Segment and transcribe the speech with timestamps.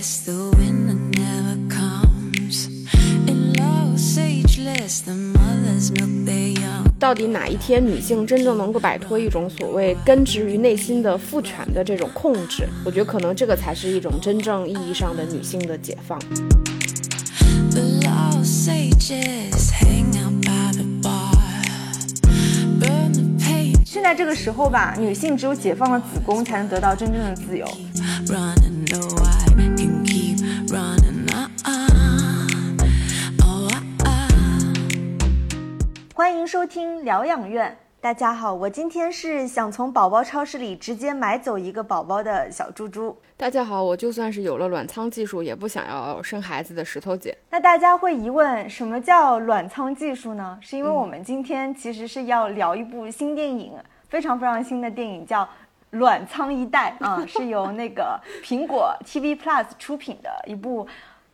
[0.00, 2.68] When I never comes
[3.28, 6.54] in low sageless the mother's milk they
[6.98, 12.66] 到底哪一天女性真正能够摆脱一种所谓根植于内心的父权的这种控制？
[12.82, 16.18] 我觉得可能这个才是一种真正意义上的女性的解放。
[23.84, 27.66] 现在这个时候吧，女性只有解放了子宫，才能得到真正的自由。
[36.20, 37.74] 欢迎收听疗养院。
[37.98, 43.16] 大家好，我今天是想从宝宝超市里直接买走一个宝宝的小猪猪。
[43.38, 47.34] 大家好，我就算是有了卵仓技术，也不想要生孩子的石头姐。
[47.48, 50.58] 那大家会疑问，什么叫卵仓技术呢？
[50.60, 53.72] 是因为我们今天其实是要聊一部新电影，
[54.10, 55.42] 非常非常新的电影，叫
[55.92, 60.86] 《卵仓一代》啊，是由那个苹果 TV Plus 出品的一部，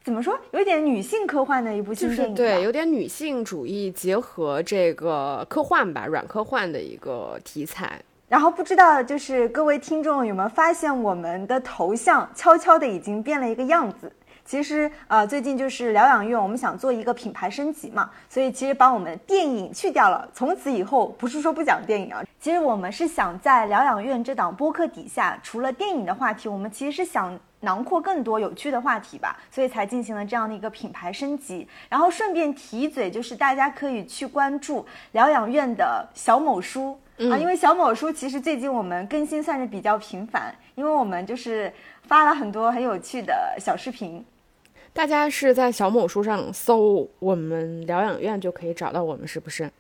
[0.07, 2.37] 怎么说，有点女性科幻的一部就是新电影吧。
[2.37, 8.01] 对，有点女性主义结合这个科幻吧，软科幻的一个题材。
[8.29, 14.13] 然后不知道就是各位听众有没有发现，我们的头像悄悄的已经变了一个样子。
[14.45, 20.29] 其实呃，最近就是疗养院，我们想做一个品牌升级嘛，所以其实把我们电影去掉了。
[20.33, 31.67] 从此以后，不是说不讲电影啊，其实我们是想在疗养院这档播客底下，除了电影的话题，我们其实是想囊括更多有趣的话题吧，所以才进行了这样的一个品牌升级。
[31.89, 36.99] 然后顺便提一嘴，就是大家可以去关注疗养院的小某书。
[37.19, 41.73] 啊，因为小某书其实最近我们更新算是比较频繁，因为我们就是
[42.03, 44.25] 发了很多很有趣的小视频。
[44.93, 49.71] 大家是在小某书上搜我们疗养院就可以找到我们，是不是？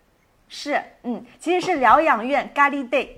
[0.48, 3.08] 是，嗯，其实是疗养院咖喱 day，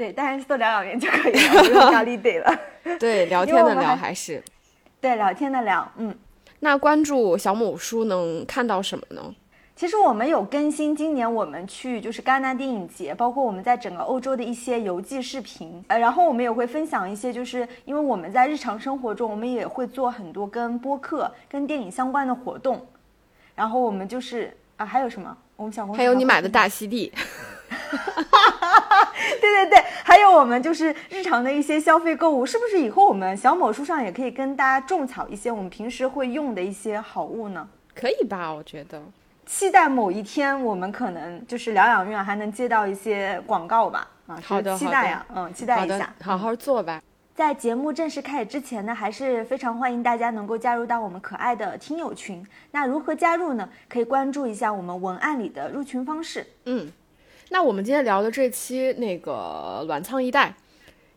[0.00, 2.58] 对，当然是搜疗养院就可以了，不用咖喱 day 了。
[2.98, 4.42] 对，聊天的聊还还是。
[4.98, 6.16] 对，聊天的聊，嗯。
[6.60, 9.22] 那关注小某书能看到什么呢？
[9.76, 22.86] 其实我们有更新，今年我们去就是戛纳电影节，包括我们在整个欧洲的一些游记视频，呃，然后我们也会分享一些，就是因为我们在日常生活中，我们也会做很多跟播客、跟电影相关的活动，
[23.54, 25.36] 然后我们就是啊，还有什么？
[25.56, 26.62] 我们小红书还有你买的大。
[26.62, 27.12] 大溪地，
[29.40, 37.68] 对对对，还有我们就是日常的一些消费购物，是不是以后我们小某书上也可以跟大家种草一些我们平时会用的一些好物呢？
[37.94, 38.52] 可以吧？
[38.52, 39.00] 我觉得。
[39.46, 44.08] 期待某一天我们可能就是疗养院还能接到一些广告吧？
[44.28, 47.02] 啊，是好的期待呀，嗯，期待一下。，好好做吧。
[47.34, 52.46] 在节目正式开始之前呢，还是非常欢迎大家能够加入到我们可爱的听友群。
[52.70, 53.68] 那如何加入呢？
[53.88, 56.46] 可以关注一下我们文案里的入群方式。
[56.66, 56.92] 嗯，
[57.52, 60.54] 那我们今天聊的这期那个卵仓一代，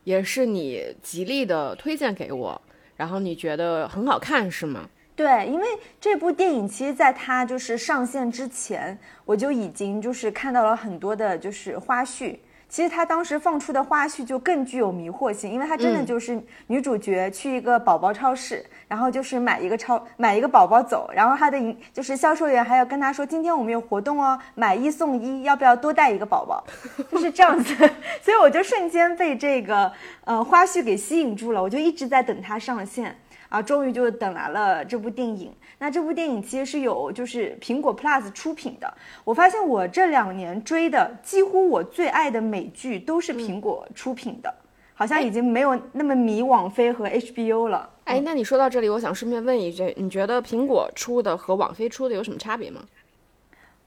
[0.04, 2.60] 也是你极力的推荐给我，
[2.98, 4.90] 然后你觉得很好看是吗？
[5.16, 5.68] 对，因为
[6.02, 12.38] 这部电影其实在它就是上线之前，我就已经就是看到了很多的就是花絮。
[12.74, 26.64] 其实他当时放出的花絮就更具有迷惑性，因为他真的嗯就是女主角去一个宝宝超市，然后就是买一个超买一个宝宝走，然后他的营就是销售员还要跟他说，今天我们有活动哦，买一送一，要不要多带一个宝宝？
[27.12, 27.76] 就是这样子，
[28.24, 29.92] 所以我就瞬间被这个
[30.24, 33.16] 呃花絮给吸引住了，我就一直在等它上线。
[33.50, 35.54] 啊，终于就等来了这部电影。
[35.84, 38.94] 那这部电影其实是有就是苹果 Plus 出品的。
[39.26, 44.56] 我发现我这两年追的几乎我最爱的美剧都是苹果出品的，
[44.94, 47.90] 好像已经没有那么迷网飞和 HBO 了。
[48.06, 52.82] 哎，那你说到这里，我想顺便问一句，你觉得苹果出的和网飞出的有什么差别吗？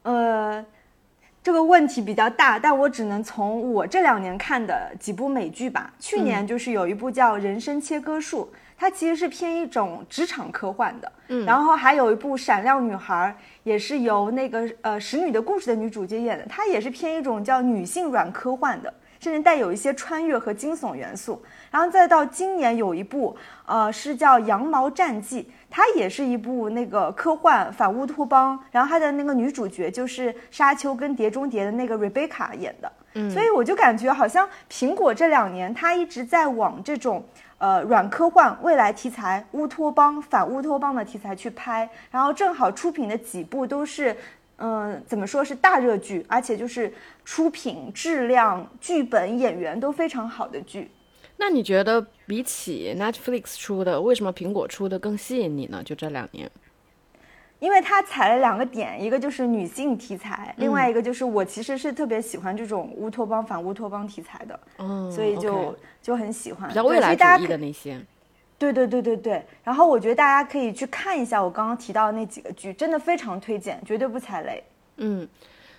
[0.02, 0.62] 呃，
[1.42, 5.94] 这个问题比较大，但我只能从我这两年看的几部美剧吧。
[5.98, 11.12] 去年就是有一部叫《人生切割术》，它其实是偏一种职场科幻的。
[11.28, 18.92] 嗯，然后还有一部《闪亮女孩》，也是由那个呃《使女的故事》的女主角演的，它也是偏一种叫女性软科幻的。
[19.18, 23.34] 甚至带有一些穿越和惊悚元素，然后再到今年有一部，
[23.64, 37.26] 呃，是叫《羊毛战记》，它也是一部那个科幻反乌托邦，然后它的那个女主角就是《沙丘》跟《碟中谍》的那个 Rebecca 演的，嗯，所以我就感觉好像苹果这两年它一直在往这种
[37.58, 44.16] 呃软科幻、未来题材、乌托邦、反乌托邦的题材去拍，然后正好出品的几部都是。
[44.58, 46.90] 嗯，怎么说是大热剧，而且就是
[47.26, 50.90] 出品质量、剧本、演员都非常好的剧。
[51.36, 55.82] 那你觉得比起 Netflix 出的，为什么苹果出的更吸引你呢？
[55.84, 56.50] 就这两年，
[57.58, 66.68] 因为他踩了两个点，一个就是女性题材，另外一个就是我其实是特别喜欢这种乌托邦、反乌托邦题材的，嗯，所以就就很喜欢。
[66.68, 68.00] 比较未来主义的那些。
[68.58, 69.44] 对对对对对。
[69.64, 74.62] 然后我觉得大家可以去看一下我刚刚提到的那几个剧，真的非常推荐，绝对不踩雷。
[74.96, 75.28] 嗯。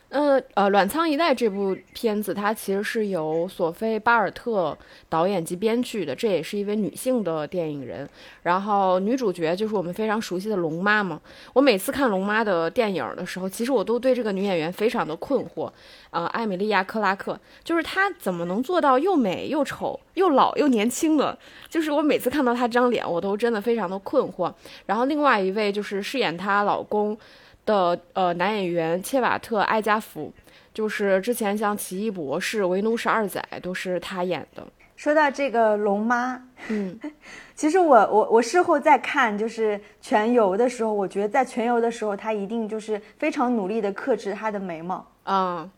[0.09, 4.75] 呃呃，卵仓一代这部片子，它其实是由索菲·巴尔特
[5.09, 8.07] 导演及编剧的，这也是一位女性的电影人。
[8.43, 11.19] 然后女主角就是我们非常熟悉的龙妈嘛。
[11.51, 15.69] 我每次看龙妈的电影的时候，其实我都对这个女演员非常的困惑。
[16.11, 21.37] 呃，艾米莉亚·克拉克，就是她怎么能做到又美又丑又老又年轻的？
[21.67, 24.53] 就是我每次看到她这张脸，我都真的非常的困惑。
[24.85, 27.17] 然后另外一位就是饰演她老公。
[27.67, 30.33] 的呃男演员切瓦特·艾加福，
[30.73, 34.65] 就是之前像《奇异博士》《为奴十二载》都是他演的。
[34.95, 36.99] 说到这个龙妈，嗯，
[37.53, 45.69] 其实我我我事后再看，就是全游的时候，我觉得在全游的时候，他一定就是非常努力的克制他的眉毛啊，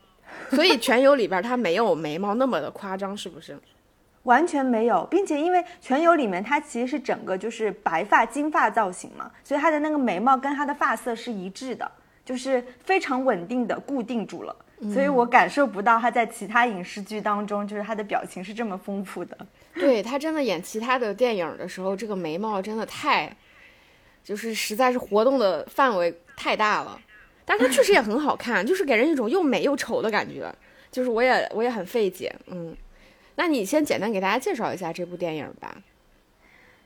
[0.51, 3.59] 所以全游里边他没有眉毛那么的夸张，是不是？
[4.24, 11.89] 完全没有，并且因为全游里面它其实是整个就是白发金发造型嘛，所以她的那个眉毛跟她的发色是一致的，
[12.25, 14.56] 就是非常稳定的固定住了，
[14.94, 19.38] 所以我感受不到他在其他影视剧当中就是他的表情是这么丰富的。
[19.74, 23.33] 对他真的演其他的电影的时候，这个眉毛真的太，
[24.24, 27.00] 就是实在是活动的范围太大了，
[27.45, 30.54] 但是他确实也很好看，就是给人一种又美又丑的感觉，
[30.92, 32.75] 就是我也我也很费解，嗯。
[33.39, 35.77] 那你先简单给大家介绍一下这部电影吧。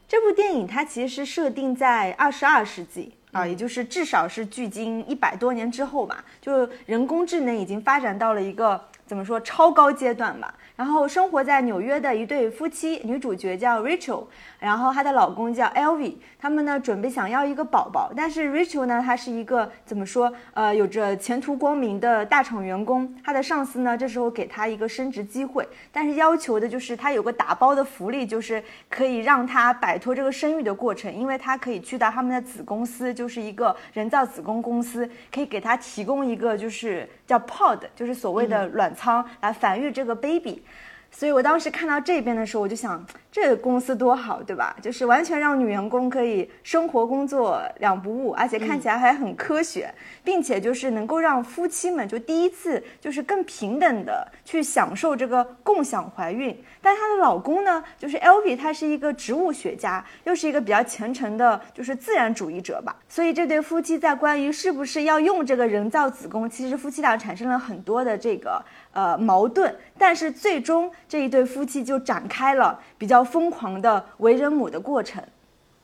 [0.07, 10.53] 这部电影它其实是设定在二十二世纪啊，也就是至少是距今一百多年之后吧，就人工智能已经发展到了一个怎么说超高阶段吧。
[10.75, 14.25] 然后生活在纽约的一对夫妻，女主角叫 Rachel，
[14.59, 40.63] 然后她的老公叫 Elvie，他们呢准备想要一个宝宝，但是 Rachel 呢，她是一个怎么说，呃，有着前途光明的大厂员工，她的上司呢这时候给她一个升职机会，但是要求的就是她有个打包的福利，就是可以让她摆脱这个生育的过程，因为她可以去到他们的子公司，就是一个人造子宫公司，可以给她提供一个就是叫 pod，就是所谓的卵仓来繁育这个 baby。
[41.11, 43.05] 所以我当时看到这边的时候，我就想。
[43.33, 44.75] 这个公司多好，对吧？
[44.79, 49.91] 就是完全让女员工可以生活工作两不误，而且看起来还很科学，
[50.23, 56.55] 并且就是能够让夫妻们就第一次就是更平等的去享受这个共享怀孕。
[56.79, 62.95] 但她的老公呢，就是 L B，他是一个植物学家，又是一个比较虔诚的，就是自然主义者吧。
[63.09, 68.63] 所以这对夫妻在关于是不是要用这个人造子宫，其实夫妻俩产生了很多的这个
[68.93, 69.75] 呃矛盾。
[69.97, 73.21] 但是最终这一对夫妻就展开了比较。
[73.33, 75.23] 疯狂的为人母的过程，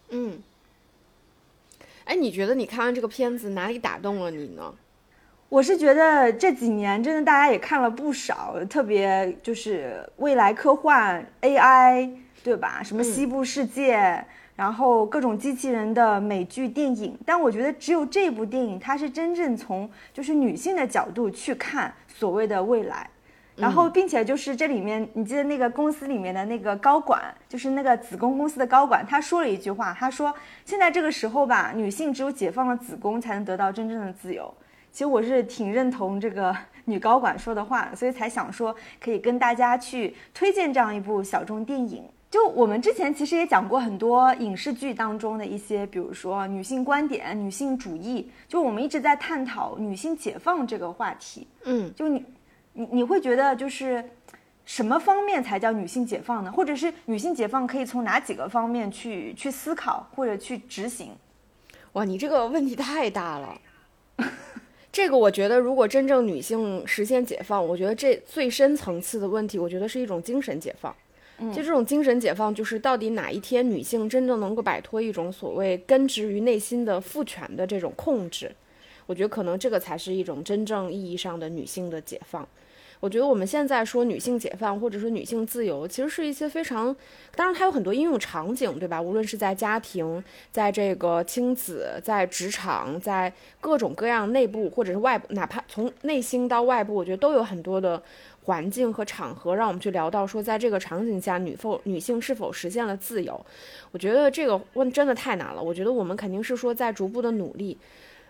[0.10, 0.40] 嗯，
[2.06, 4.72] 哎，你觉得你看完这个片子哪里打动了你呢？
[5.48, 12.12] 我是觉得这几年真的大家也看了不少，特别就是未来科幻 AI，
[12.44, 12.84] 对吧？
[12.84, 14.24] 什么西部世界，
[14.60, 23.10] 然后各种机器人的美剧电影，但我觉得只有这部电影，它是真正从就是女性的角度去看所谓的未来。
[23.56, 30.34] 然后，并且就是这里面，你记得那个公司里面的那个高管，就是那个子宫公司的高管，他说了一句话，他说
[30.66, 34.54] ：“现在这个时候吧，女性只有解放了子宫，才能得到真正的自由。”
[34.92, 36.54] 其实我是挺认同这个
[36.84, 42.04] 女高管说的话，所以才想说可以跟大家去推荐这样一部小众电影。
[42.30, 51.48] 就我们之前其实也讲过很多影视剧当中的一些，比如说女性观点、女性主义，就我们一直在探讨女性解放这个话题。
[51.64, 52.26] 嗯，就你。
[52.72, 54.02] 你你会觉得就是
[54.64, 56.52] 什么方面才叫女性解放呢？
[56.52, 61.12] 或者是女性解放可以从哪几个方面去去思考或者去执行？
[61.94, 63.60] 哇，你这个问题太大了。
[64.94, 70.96] 这个我觉得，如果真正女性实现解放，我觉得这最深层次的问题，我觉得是一种精神解放。
[71.54, 78.52] 就这种精神解放，就是到底哪一天女性真正能够摆脱一种所谓根植于内心的父权的这种控制？
[79.06, 82.48] 我觉得可能这个才是一种真正意义上的女性的解放。
[83.02, 86.94] 我觉得我们现在说女性解放，或者说女性自由，其实是一些非常，
[87.34, 89.02] 当然它有很多应用场景，对吧？
[89.02, 98.04] 无论是在家庭，在这个亲子，在职场，在各种各样内部或者是外部，哪怕从内心到外部，我觉得都有很多的
[98.50, 103.46] 环境和场合，让我们去聊到说，在这个场景下，女否女性是否实现了自由？
[103.92, 105.62] 我觉得这个问真的太难了。
[105.62, 107.78] 我觉得我们肯定是说在逐步的努力。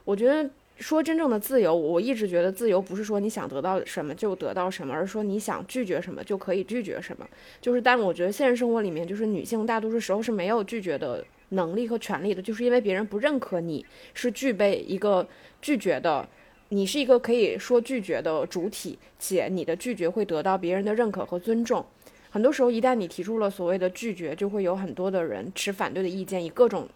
[0.04, 0.50] 我觉得。
[0.82, 7.28] 说真正的自由，我一直觉得自由不是说你想得到什么就得到什么，而是说你想拒绝什么就可以拒绝什么。
[7.60, 15.28] 就是，但我觉得现实生活里面，就是女性大多数时候是没有拒绝的能力和权利的，就是因为别人不认可你是具备一个
[15.62, 16.26] 拒绝的，
[16.70, 21.84] 你是一个可以说拒绝的主体，且你的拒绝会得到别人的认可和尊重。
[22.30, 26.88] 很多时候，一旦你提出了所谓的拒绝，就会有很多的人持反对的意见，以各种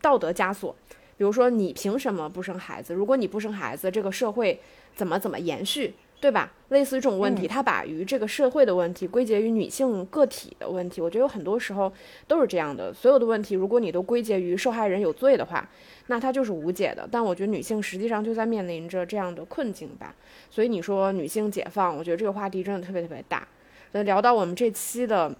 [0.00, 0.74] 道德枷锁，
[1.18, 2.94] 比如说你凭什么不生孩子？
[2.94, 4.60] 如果你不生孩子，这个社会
[4.94, 5.94] 怎么怎么延续？
[6.20, 6.52] 对吧？
[6.68, 11.00] 类似于这种问题，他把于这个社会的问题归结于女性个体的问题。
[11.00, 11.90] 我觉得有很多时候
[12.28, 12.92] 都是这样的。
[12.92, 15.66] 所有的问题，如果你都归结于受害人有罪的话，
[16.08, 17.08] 那它就是无解的。
[17.10, 20.14] 但我觉得女性实际上就在面临着这样的困境吧。
[20.50, 23.48] 所以你说女性解放，我觉得这个话题真的特别特别大。
[23.92, 25.34] 那聊到我们这期的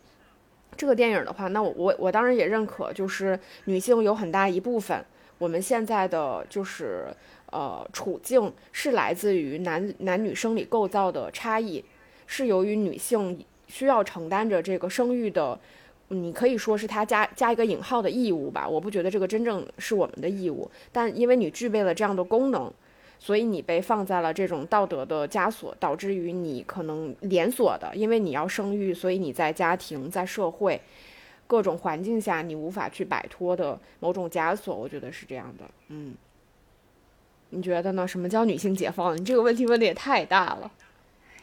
[0.77, 5.05] 这个电影的话，那我我我当然也认可，就是女性有很大一部分，
[5.39, 7.09] 我们现在的就是。
[7.51, 11.85] 呃，处境是来自于男男女生理构造的差异，
[12.27, 15.59] 是由于女性需要承担着这个生育的，
[16.09, 18.69] 你可以说是她加加一个引号的义务吧。
[18.69, 22.73] 我不觉得这个真正是我们的义务，但因为你具备了这样的功能，
[23.19, 30.81] 所以你被放在了这种道德的枷锁，导致于你可能连锁的，因为你要生育，所以你在家庭、在社会
[31.47, 34.75] 各种环境下，你无法去摆脱的某种枷锁。
[34.75, 36.15] 我觉得是这样的，嗯。
[37.51, 38.07] 你觉得呢？
[38.07, 39.17] 什么叫女性解放？
[39.17, 40.71] 你这个问题问的也太大了。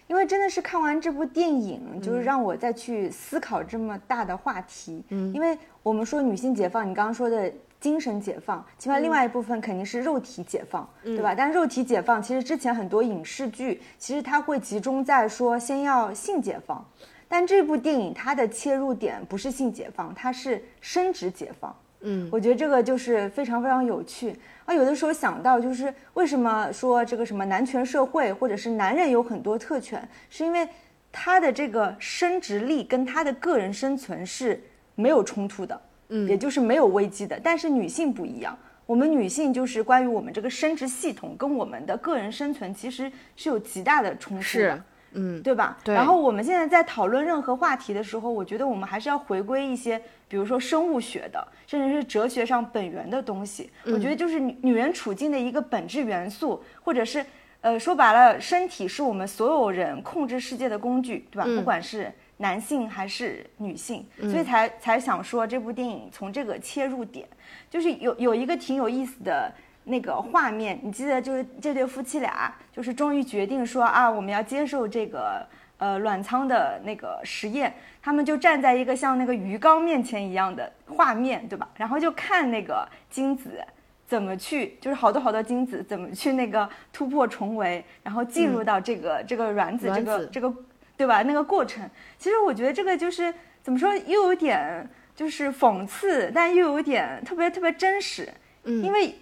[0.07, 5.03] 因为真的是看完这部电影，就是让我再去思考这么大的话题。
[5.09, 11.35] 嗯，因为我们说女性解放，你刚刚说的精神解放，起码另外一部分肯定是肉体解放，对吧？
[11.35, 16.85] 但肉体解放，其实之前很多影视剧，其实它会集中在说先要性解放，
[17.27, 21.75] 但这部电影它的切入点不是性解放，它是生殖解放。
[22.01, 24.35] 嗯，我觉得这个就是非常非常有趣
[24.65, 24.73] 啊！
[24.73, 30.67] 有的时候想到，就是为什么说这个什么男权社会，或者是男人有很多特权，是因为
[31.11, 34.61] 他的这个生殖力跟他的个人生存是
[34.93, 37.39] 没有冲突的，嗯，也就是没有危机的。
[37.43, 44.83] 但是女性不一样，我们女性就是关于我们这个生殖系统跟我们的个人生存其实是有极大的冲突的。
[45.13, 45.77] 嗯，对吧？
[45.83, 45.95] 对。
[45.95, 53.69] 然后我们现在在讨论任何话题的时候，我觉得我们还是要回归一些，比如说生物学的，甚至是哲学上本源的东西。
[53.85, 57.25] 我觉得就是女女人处境的一个本质元素，或者是，
[57.61, 61.45] 呃，说白了，身体是我们所有人控制世界的工具，对吧？
[61.45, 67.27] 不管是男性还是女性，所以才才想说这部电影从这个切入点，
[67.69, 69.51] 就是有有一个挺有意思的。
[69.87, 77.73] 那个画面，你记得就是这对夫妻俩，就是终于决定说啊，我们要接受这个呃卵仓的那个实验。
[78.01, 81.67] 他们就站在一个像那个鱼缸面前一样的画面，对吧？
[81.75, 83.61] 然后就看那个精子
[84.05, 90.53] 怎么去，就是好多好多精子怎么去那个突破重围，然后进入到这个这个卵子这个这个，
[90.95, 91.23] 对吧？
[91.23, 98.27] 那个过程，其实我觉得这个就是怎么说，又有点就是讽刺，但又有点特别特别真实，
[98.63, 99.15] 嗯，因为。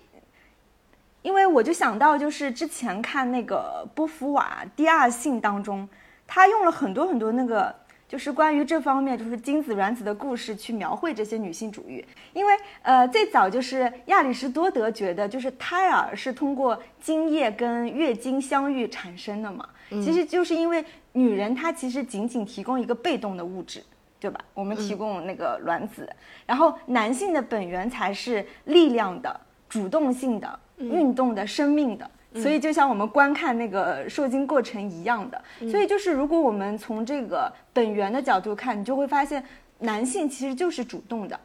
[1.26, 5.90] 因为我就想到，就是之前看那个波伏娃《第二性》当中，
[6.28, 7.74] 他用了很多很多那个，
[8.08, 12.06] 就是关于这方面，就是精子卵子的故事去描绘这些女性主义。
[12.34, 12.54] 因为
[12.84, 19.68] 呃，最早就是亚里士多德觉得，就是胎儿是通过精液跟月经相遇产生的嘛。
[19.90, 23.84] 其实就是因为女人她其实仅仅提供一个被动的物质，
[24.20, 24.40] 对吧？
[24.54, 26.08] 我们提供那个卵子，
[26.46, 30.60] 然后男性的本源才是力量的、主动性的。
[30.78, 35.42] 运动的生命的，所以就像我们观看那个受精过程一样的，
[35.72, 39.44] 所以就是如果我们从这个本源的角度看，你就会发现
[39.80, 41.40] 男性其实就是主动的，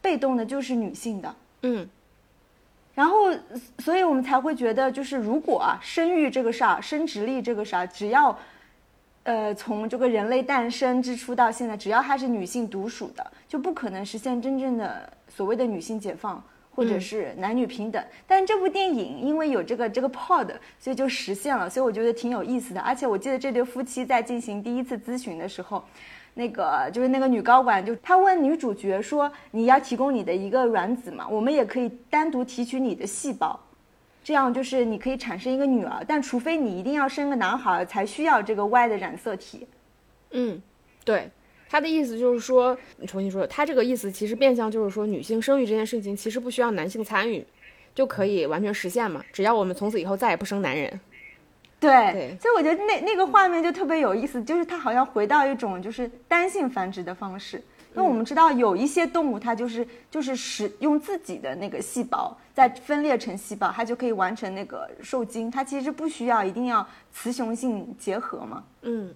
[0.00, 1.34] 被动的就是女性的。
[1.62, 1.88] 嗯，
[2.94, 3.16] 然后
[3.78, 8.38] 所以我们才会觉得，就是如果啊生育这个事儿，生殖力这个事儿，只要
[9.24, 16.42] 呃从这个人类诞生之初到现在，只要它是女性独属的，就不可能实现真正的所谓的女性解放。
[16.74, 22.80] 或者是男女平等，但这部电影因为有这个这个 pod，所以就实现了，所以我觉得挺有意思的。
[22.80, 25.84] 而且我记得这对夫妻在进行第一次咨询的时候，
[26.34, 31.28] 那个就是那个女高管就她问女主角说：“你要提供你的一个卵子嘛？
[31.28, 33.58] 我们也可以单独提取你的细胞，
[34.24, 39.66] 这样就是你可以产生一个女儿，但除非你一定要生个男孩才需要这个 Y 的染色体。”
[40.32, 40.60] 嗯，
[41.04, 41.30] 对。
[41.74, 47.44] 他的意思就是说，你重新说，他这个意思其实变相就是说，女性生育这件事情其实不需要男性参与，
[47.92, 49.20] 就可以完全实现嘛。
[49.32, 51.00] 只要我们从此以后再也不生男人。
[51.80, 57.60] 对，所以我觉得那那个画面就特别有意思，就是他好像回到一种就是单性繁殖的方式。
[57.96, 68.62] 因为我们知道有一些动物，它就是就是使用自己的那个细胞再分裂成细胞，它就可以完成那个受精，它其实不需要一定要雌雄性结合嘛。
[68.82, 69.12] 嗯。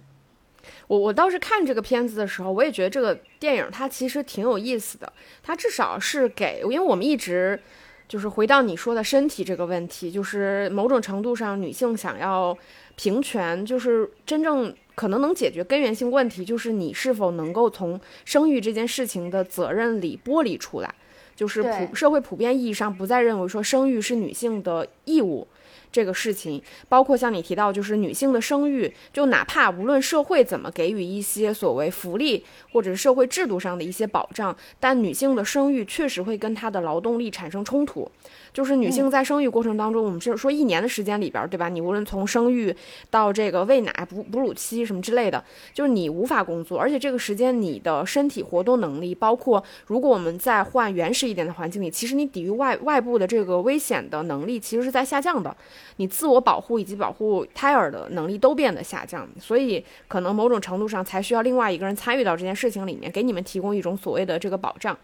[0.87, 5.11] 我我倒是看这个片子的时候，我也觉得这个电影它其实挺有意思的。
[5.43, 7.59] 它至少是给，因为我们一直
[8.07, 12.57] 就是回到你说的身体这个问题，就是某种程度上女性想要
[12.95, 20.93] 平权，就是真正可能能解决根源性问题，就是你是否能够从生育这件事情的责任里剥离出来，
[21.35, 25.47] 就是普社会普遍意义上不再认为说生育是女性的义务。
[25.91, 38.09] 这个事情，包括像你提到，就是女性的生育，就哪怕无论社会怎么给予一些所谓福利或者是社会制度上的一些保障，但女性的生育确实会跟她的劳动力产生冲突。
[38.51, 41.69] 就是女性在生育过程当中，我们是说一年的时间里边，对吧？
[41.69, 42.75] 你无论从生育
[43.11, 55.55] 到这个喂奶、哺哺乳期什么之类的，就是你无法工作，而且这个时间你的身体活动能力，包括如果我们在换原始一点的环境里，其实你抵御外外部的这个危险的能力其实是在下降的，
[55.97, 64.97] 你自我保护以及保护胎儿的能力都变得下降，所以可能某种程度上才需要另外一个人参与到这件事情里面，给你们提供一种所谓的这个保障。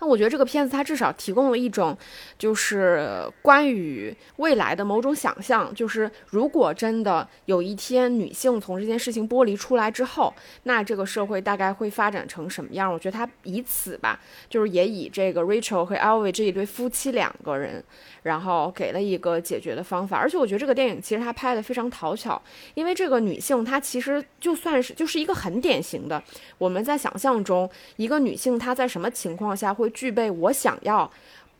[0.00, 1.96] 那我觉得这个片子它至少提供了一种，
[2.38, 12.92] 就是关于未来的某种想象，就是如果真的有一天女性从这件事情剥离出来之后，那这个社会大概会发展成什么样？
[12.92, 17.82] 我觉得它以此吧，就是也以这个 Rachel 和 e l v i 这一对夫妻两个人，
[18.22, 20.16] 然后给了一个解决的方法。
[20.16, 22.40] 而且我觉得这个电影其实它拍的非常讨巧，
[22.74, 26.22] 因为这个女性她其实就算是就是一个很典型的，
[26.56, 31.10] 我们在想象中一个女性她在什么情况下会具备我想要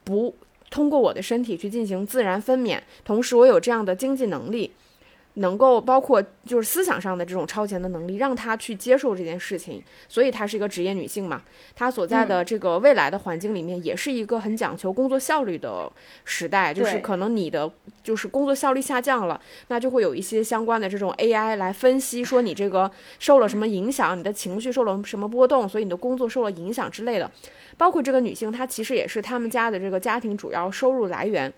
[0.04, 0.34] 不
[0.70, 4.70] 通过我的身体去进行自然分娩，同时我有这样的经济能力，
[5.34, 9.82] 能够包括就是思想上的这种超前的能力，让她去接受这件事情。
[10.08, 11.42] 所以她是一个职业女性嘛，
[11.74, 15.90] 她所在的这个未来的环境里面，也是一个很讲求工作效率的
[16.24, 17.70] 时代，就是可能你的
[18.02, 27.30] 就是工作效率下降了，那就会有一些相关的这种 AI 来分析，说你这个受了什么影响，你的情绪受了什么波动，所以你的工作受了影响之类的。
[27.78, 31.50] 包括这个女性，她其实也是他们家的这个家庭主要收入来源。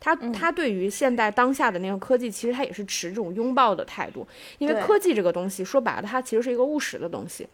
[0.00, 4.26] 她她对于现代当下的那个科技，其实她也是持这种拥抱的态度，
[4.58, 7.46] 因为科技这个东西说白了，它其实是一个务实的东西。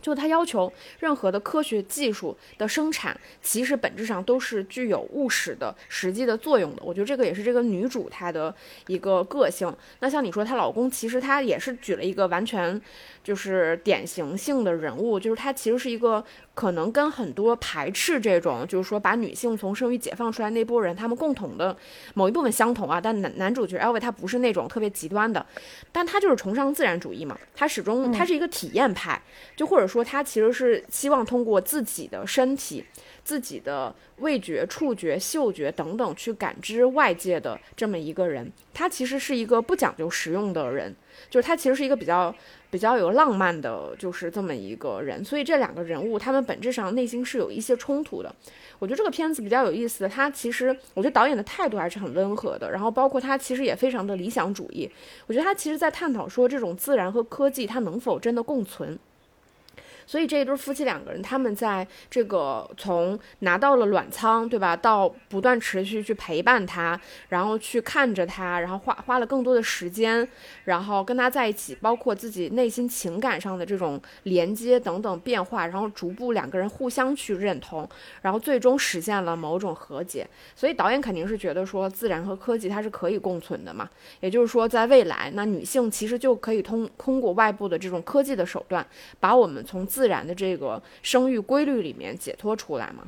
[0.00, 6.82] 就它要求任何的科学技术的生产，其实本质上都是具有务实的实际的作用的。
[6.84, 8.52] 我觉得这个也是这个女主她的
[8.88, 9.72] 一个个性。
[10.00, 12.82] 那像你说她老公，其实他也是举了一个完全
[13.22, 21.76] 就是典型性的人物，就是他其实是一个可能跟很多排斥这种，就是说把女性从生育解放出来那波人，他们共同的
[22.14, 23.00] 某一部分相同啊。
[23.00, 25.44] 但男男主角 Elvie 他不是那种特别极端的，
[25.90, 29.20] 但他就是崇尚自然主义嘛，他始终他是一个体验派，
[29.56, 32.84] 就或者说他其实是希望通过自己的身体。
[33.24, 40.94] 自己的味觉、触觉、嗅觉等等去感知外界的这么一个人，他其实是一个不讲究实用的人，
[41.30, 42.34] 就是他其实是一个比较
[42.70, 45.24] 比较有浪漫的，就是这么一个人。
[45.24, 48.34] 所以这两个人物，他们本质上内心是有一些冲突的。
[48.78, 54.90] 我觉得这个片子比较有意思的，他其实我觉得导演的态度还是很温和的，然后包括他其实也非常的理想主义。
[55.28, 58.98] 我觉得他其实在探讨说，这种自然和科技它能否真的共存。
[60.06, 70.26] 所以这一对夫妻两个人，他们在这个从拿到了卵仓，对吧，到不断持续去陪伴他，然后去看着他，然后花花了更多的时间，
[70.64, 77.88] 然后跟他在一起，包括自己内心情感上的这种连接等等变化，然后逐步两个人互相去认同，
[78.22, 80.26] 然后最终实现了某种和解。
[80.54, 83.88] 所以导演肯定是觉得说，自然和科技它是可以共存的嘛，
[84.20, 88.86] 也就是说，在未来，那女性其实就可以通通过外部的这种科技的手段，
[89.20, 93.04] 把我们从自然的这个生育规律里面解脱出来嘛。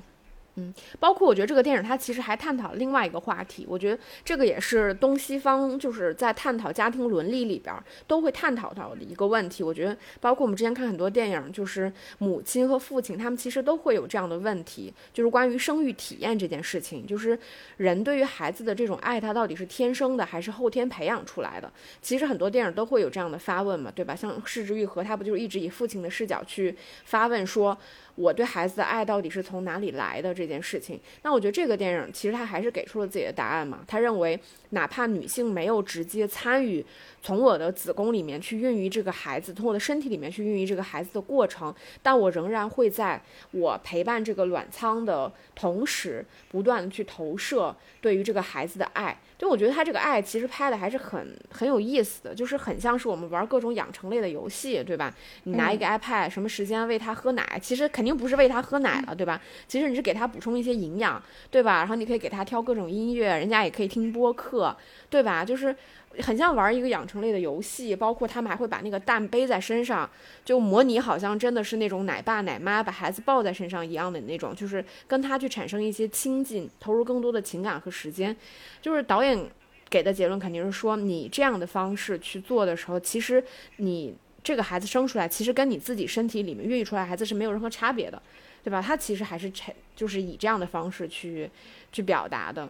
[0.56, 7.74] 嗯，包括我觉得这个电影它其实还探讨另外一个话题，我觉得这个也是东西方就是在探讨家庭伦理里边
[8.06, 9.64] 都会探讨到的一个问题。
[9.64, 17.36] 我觉得包括我们之前看很多电影，就是母亲和父亲他们其实都会有这样的问题，就是关于生育体验这件事情，就是
[17.78, 21.72] 人对于孩子的这种爱，他到底是天生的还是后天培养出来的？
[22.00, 24.14] 其实很多电影都会有这样的发问嘛，对吧？
[24.14, 27.76] 像《失之愈合》，他不就是一直以父亲的视角去发问说。
[28.16, 33.80] 我对孩子的爱到底是从哪里来的这件事情，那我觉得这个电影其实他还是给出了自己的答案嘛。
[33.86, 34.38] 他认为，
[34.70, 36.84] 哪怕女性没有直接参与
[37.22, 49.18] 从我的子宫里面去孕育这个孩子，从我的身体里面去孕育这个孩子的过程，但我仍然会在我陪伴这个卵仓的同时，不断的去投射对于这个孩子的爱。
[49.36, 55.12] 就我觉得他这个爱其实拍的还是很很有意思的，就是很像是我们玩各种养成类的游戏，对吧？
[55.42, 59.40] 你拿一个 iPad，什么时间喂他喝奶，其实肯定不是喂他喝奶了，对吧？
[59.66, 61.20] 其实你是给他补充一些营养，
[61.50, 61.78] 对吧？
[61.78, 64.74] 然后你可以给他挑各种音乐，人家也可以听播客，
[65.10, 65.44] 对吧？
[65.44, 65.74] 就是
[66.22, 70.08] 很像玩一个养成类的游戏，包括他们还会把那个蛋背在身上，
[70.44, 78.36] 就模拟好像真的是那种奶爸奶妈把孩子抱在身上一样的那种，就是跟他去产生一些亲近，投入更多的情感和时间，
[78.80, 79.48] 就是导演。
[79.90, 83.44] 给的结论肯定是说，你这样的方式去做的时候，其实
[83.76, 88.20] 你这个孩子生出来，其实跟你自己身体里面孕育出来孩子是没有任何差别的，
[88.64, 88.82] 对吧？
[88.82, 91.48] 他其实还是产就是以这样的方式去
[91.92, 92.68] 去表达的。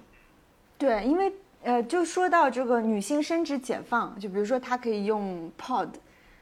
[0.77, 1.33] 对，因为
[1.65, 5.89] 呃，就说到这个女性生殖解放，就比如说她可以用 pod，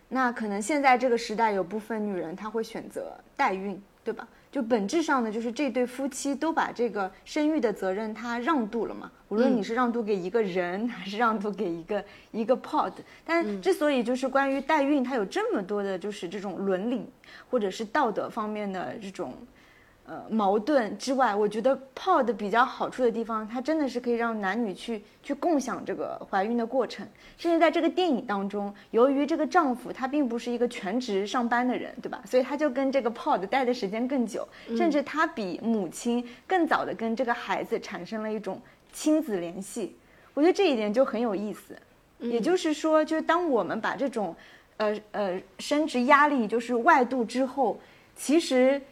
[0.08, 4.26] 那可能现在这个时代有部分女人她会选择代孕，对吧？
[4.50, 9.10] 就本质上呢，就是这对夫妻都把这个生育的责任他让渡了嘛。
[9.28, 12.92] 无论你是让渡给一个人，还是让渡给一个一个 pod，
[13.24, 17.08] 但之所以就是关于代孕，它有这么多的，就是这种伦理
[17.48, 19.32] 或者是道德方面的这种。
[20.04, 27.06] 呃，矛盾之外，我觉得 pod 比较好处的地方，它真的是可以让男女去去共享这个怀孕的过程。
[27.38, 32.20] 甚至在这个电影当中，由于这个丈夫他并不是一个全职上班的人，对吧？
[32.26, 38.60] 所以他就跟这个 pod 待的时间更久，甚至他比母亲更早的跟这个孩子产生了一种
[38.92, 39.94] 亲子联系。
[40.34, 41.76] 我觉得这一点就很有意思。
[42.18, 44.34] 也就是说，就是当我们把这种
[44.78, 47.80] 呃呃生殖压力就是外度之后，
[48.16, 48.82] 其实。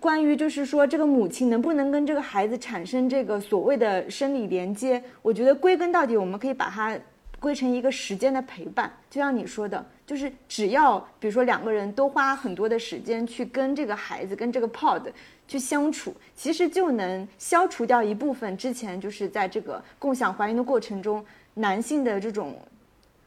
[0.00, 6.96] 关于就是说这个母亲能不能跟这个孩子产生这个所谓的生理连接，我觉得归根到底，我们可以把它
[7.40, 8.92] 归成一个时间的陪伴。
[9.10, 15.02] 就像你说的，就是只要比如说两个人都花很多的时间去跟这个孩子、跟这个 pod
[15.46, 22.54] 去相处，其实就能消除掉一部分之前就是在这个共享怀孕的过程中男性的这种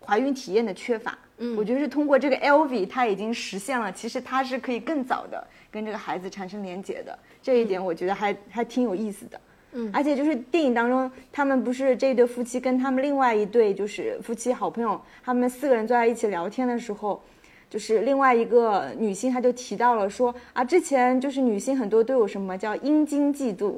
[0.05, 1.17] 怀孕体验的缺乏。
[1.38, 5.45] 嗯，我觉得是通过这个 LV，它已经实现了，其实它是可以更早的。
[5.71, 9.39] 跟这个孩子产生连结的这一点，我觉得还还挺有意思的。
[9.73, 17.21] 嗯，而且就是电影当中，他们不是这一对夫妻跟他们另外一对就是夫妻好朋友，他们四个人坐在一起聊天的时候，
[17.69, 23.75] 就是另外一个女性，她就提到了说啊，之前就是女性很多都有什么叫阴茎嫉妒，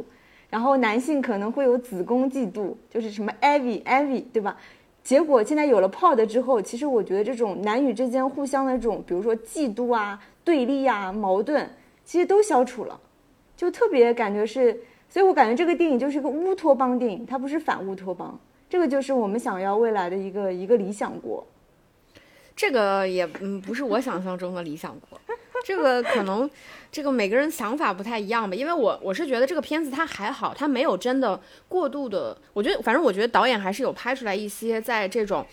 [0.49, 4.57] 然后男性可能会有子宫嫉妒，就是什么 envy envy，对吧？
[5.03, 11.69] 结果现在有了 pod 之后，其实我觉得这种男女之间互相的这种，比如说嫉妒啊、对立啊、矛盾。
[12.05, 12.99] 其实都消除了，
[13.55, 18.39] 就特别感觉是，所以我感觉这个电影就是一个乌托邦电影，它不是反乌托邦，
[18.69, 21.45] 这个就是我们想要未来的一个一个理想国。
[22.55, 25.19] 这个也嗯不是我想象中的理想国，
[25.65, 26.47] 这个可能
[26.91, 35.43] 这个每个人想法不太一样吧，因为我我是觉得这个片子它还好，它没有真的过度的，我觉得反正我觉得导演还是有拍出来一些在这种，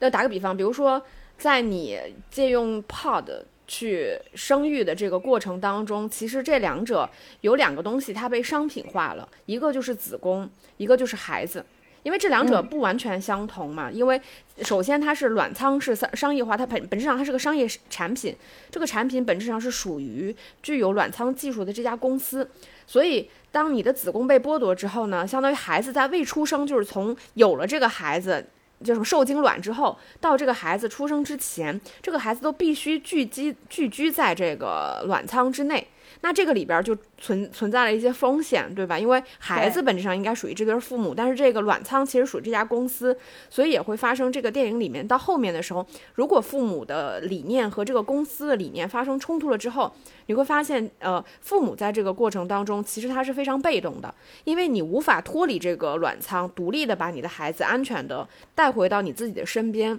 [0.00, 1.00] 那打个比方，比如说
[1.38, 1.98] 在你
[2.30, 3.24] 借用 pod。
[3.70, 7.08] 去生育的这个过程当中，其实这两者
[7.42, 11.64] 有两个东西它被商品化了，一个就是子宫，一个就是孩子，
[12.02, 13.88] 因为这两者不完全相同嘛。
[13.88, 14.20] 因为
[14.62, 18.34] 首先它是卵仓是商商业化，它本本质上它是个商业产品，
[18.72, 22.50] 这个产品本质上是属于具有卵仓技术的这家公司，
[22.88, 28.44] 所以当你的子宫被剥夺之后呢，相当于孩子在未出生，就是从有了这个孩子。
[28.84, 35.86] 就是受精卵之后，到这个孩子出生之前，这个孩子都必须聚集聚居在这个卵舱之内。
[36.22, 38.98] 那这个里边就存存在了一些风险，对吧？
[38.98, 43.16] 因为孩子本质上应该属于这对父母，但是这个卵仓其实属于这家公司，
[43.48, 49.92] 所以也会发生这个电影里面到后面的时候，如果父母的理念和这个公司的理念发生冲突了之后，
[50.26, 59.98] 你会发现，呃，父母在这个过程当中其实他是非常被动的，因为你无法脱离这个卵仓，独立的把你的孩子安全的带回到你自己的身边。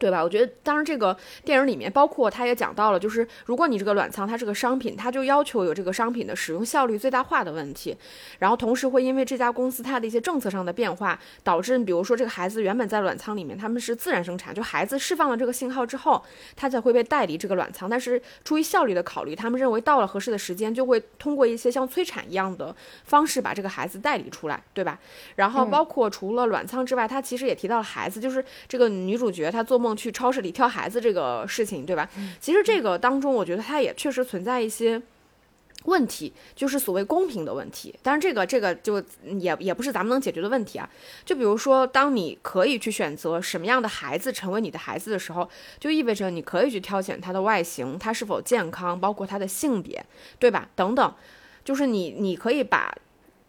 [0.00, 0.24] 对吧？
[0.24, 7.94] 我觉得，当然，这个电影里面包括他也讲到了，就是如果你这个卵仓它是个商品，它就要求有这个商品的使用效率最大化的问题。
[8.38, 16.24] 然后同时会因为这家公司它的一些政策上的变化，导致比如说这个孩子原本在卵仓里面，他们是自然生产，就孩子释放了这个信号之后，
[16.56, 17.90] 他才会被带离这个卵仓。
[17.90, 24.98] 但是出于效率的考虑，他们认为到了合适的时间，就会通过一些像催产一样的方式把这个孩子带离出来，对吧？
[25.36, 29.89] 然后包括除了卵仓之外，他其实也提到了孩子，就是这个女主角她做梦。
[29.96, 32.08] 去超市里挑孩子这个事情，对吧？
[32.40, 35.00] 其实这个当中，我觉得它也确实存在一些
[35.84, 37.94] 问题，就是所谓公平的问题。
[38.02, 39.02] 当然，这个这个就
[39.38, 40.88] 也也不是咱们能解决的问题啊。
[41.24, 45.48] 就比如说，当你可以去选择什么样的孩子成为你的孩子的时候，
[45.78, 50.04] 就意味着你可以去挑选他的外形，他是否健康，包括他的性别，
[50.38, 50.68] 对吧？
[50.76, 51.14] 等等，
[51.64, 52.94] 就是你你可以把。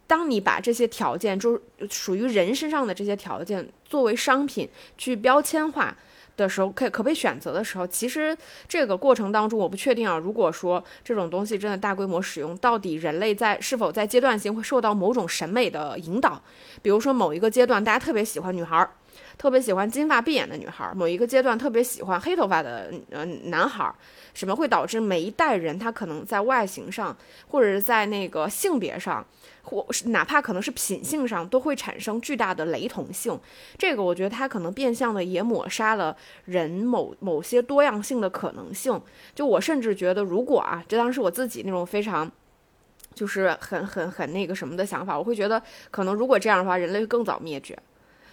[0.08, 5.96] 当你把这些条件，就是属于人身上的这些条件，作为商品去标签化
[6.38, 8.36] 的时候，可可被选择的时候，其实
[8.68, 10.18] 这个过程当中，我不确定啊。
[10.18, 16.42] 如果说这种东西真的大规模使用，到底人类在是否在阶段性会受到某种审美的引导？
[16.82, 18.90] 比如说某一个阶段，大家特别喜欢女孩儿，
[19.38, 23.94] 特别喜欢金发碧眼的女孩，某一个阶段特别喜欢黑头发的呃男孩，
[24.34, 27.16] 什么会导致每一代人他可能在外形上，
[27.48, 29.26] 或者是在那个性别上，
[29.64, 33.40] 或是哪怕可能是品性上，都会产生巨大的雷同性。
[33.78, 39.02] 这个我觉得它可能变相的也抹杀了人某某些多样性的可能性。
[39.34, 42.32] 就我甚至觉得，如果啊，这当时我自己那种非常。
[43.14, 47.78] 就是很很很那个什么的想法，我会觉得可能如果这样的话，人类会更早灭绝，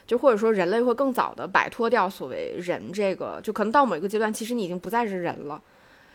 [0.07, 5.61] 就或者说人类会更早的摆脱掉所谓人这个，就可能到某一个阶段，其实你已经不再是人了，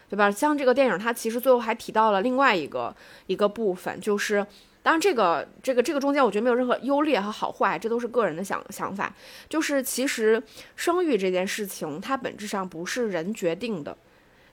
[0.10, 0.32] 对吧？
[0.32, 2.96] 像这个电影，它其实最后还提到了另外一个
[3.28, 4.48] 一个部分，就是
[4.84, 9.12] 当然这个这个这个中间，我觉得没有任何优劣和好坏，这都是个人的想想法。
[9.50, 10.44] 就是其实
[10.76, 13.98] 生育这件事情，它本质上不是人决定的。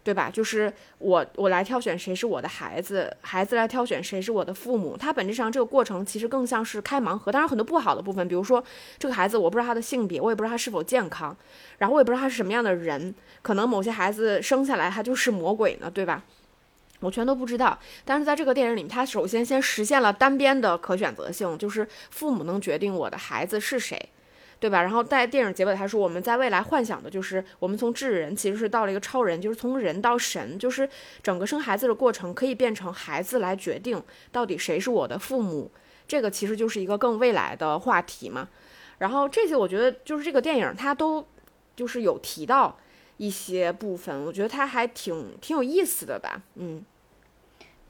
[0.03, 0.31] 对吧？
[0.33, 4.97] 就是我，我来挑选谁是我的孩子，孩子来挑选谁是我的父母。
[4.99, 7.31] 它本质上这个过程其实更像是开盲盒。
[7.31, 8.64] 当然，很多不好的部分，比如说
[8.99, 11.37] 这个孩子，我不知道他的性别，我也不知道他是否健康，
[11.77, 13.14] 然后我也不知道他是什么样的人。
[13.43, 16.25] 可能某些孩子生下来他就是魔鬼呢，对吧？
[17.01, 17.79] 我全都不知道。
[18.05, 24.11] 但是在这个电影里面，他首先先实现了单边的可选择性，就是父母能决定我的孩子是谁。
[24.61, 24.83] 对吧？
[24.83, 30.87] 然后在电影结尾，他说我们在未来幻想的就是我们从智人其实是到了一个超人，就是从人到神，就是
[31.23, 35.71] 整个生孩子的过程可以变成孩子来决定到底谁是我的父母，
[36.07, 38.51] 这个其实就是一个更未来的话题嘛。
[38.99, 41.27] 然后这些我觉得就是这个电影它都
[41.75, 42.79] 就是有提到
[43.17, 46.85] 一些部分，我觉得它还挺挺有意思的吧，嗯。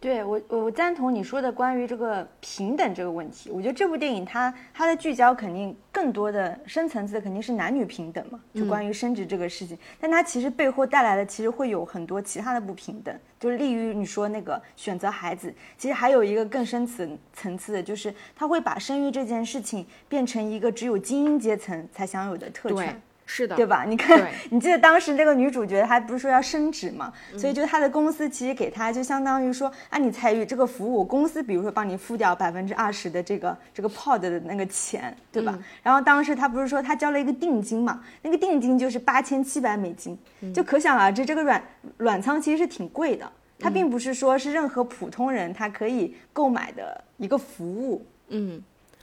[0.00, 3.50] 对我，我我赞同你说的关于这个平等这个问题。
[3.50, 9.76] 我觉得这部电影它它的聚焦肯定更多的深层次的肯定是男女平等嘛，就关于生殖这个事情。
[10.00, 15.52] 但它其实背后带来的其实会有很多其他的不平等，就是利于你说那个选择孩子。
[15.76, 23.02] 其实还有一个更深层层次的，就是它会把生育这件事情变成一个只有精英阶层才享有的特权。
[23.33, 23.85] 是的，对吧？
[23.87, 27.12] 你看，你记得当时那个女主角还不是说要升职嘛？
[27.38, 35.57] 所以就她的公司其实给她就相当于说，啊，你参与这个服务，公司比如说帮你付掉百分之二十的这个这个 pod 的那个钱，对吧？
[35.81, 38.03] 然后当时她不是说她交了一个定金嘛？
[38.23, 40.19] 那个定金就是八千七百美金，
[40.53, 41.62] 就可想而知，这个软
[41.99, 48.61] 软仓其实是挺贵的，它并不是说是任何普通人他可以购买的一个服务，嗯。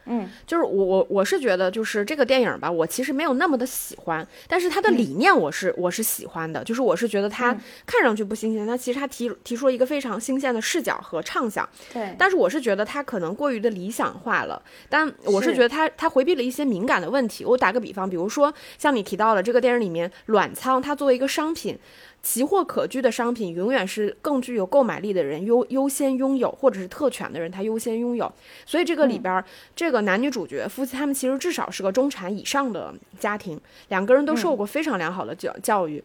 [0.07, 17.43] 嗯，就是我我我是觉得，就是这个电影吧，我其实没有那么的喜欢，但是它的理念我是我是喜欢的，就是我是觉得它看上去不新鲜，它其实它提提出了一个非常新鲜的视角和畅想，对，但是我是觉得它可能过于的理想化了，但我是觉得它它回避了一些敏感的问题。
[17.45, 21.77] 我打个比方，比如说像你提到了这个电影里面卵仓，它作为一个商品。
[22.29, 28.29] 奇货可居的商品永远是更具有购买力的人优优先拥有，或者是特权的人他优先拥有。
[28.65, 29.41] 所以这个里边，
[29.73, 36.03] 这个男女主角夫妻他们其实至少是个中产以上的家庭，两个人都受过非常良好的教教育。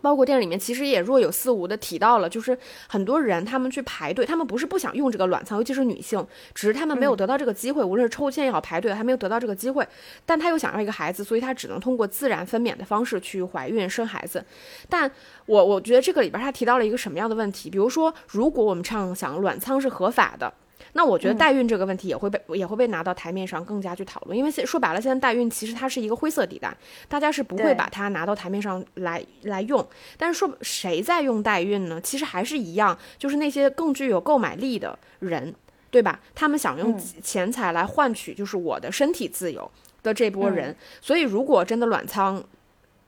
[0.00, 2.56] 包括电影里面其实也若有似无的提到了，就是
[2.88, 9.86] 很多人他们去排队，他们不是不想用这个卵巢，尤其是女性，只是他们没有得到这个机会，无论是抽签也好，排队还没有得到这个机会。
[10.24, 14.44] 但他又想要一个孩子，所以他只能通过自然分娩的方式去怀孕生孩子。
[14.88, 15.10] 但
[15.46, 17.68] 我我觉得这个里边他提到了一个什么样的问题？
[17.70, 20.52] 比如说，如果我们畅想卵仓是合法的。
[20.92, 26.76] 那我觉得代孕这个问题也会被也会被拿到台面上更加去讨论，因为现说白了，现在代孕其实它是一个灰色地带，
[27.08, 29.86] 大家是不会把它拿到台面上来来用。
[30.16, 32.00] 但是说谁在用代孕呢？
[32.00, 35.54] 其实还是一样，就是那些更具有购买力的人，
[35.90, 36.20] 对吧？
[36.34, 39.70] 他们想用钱财来换取就是我的身体自由
[40.02, 40.74] 的这波人。
[41.00, 42.42] 所以如果真的卵仓。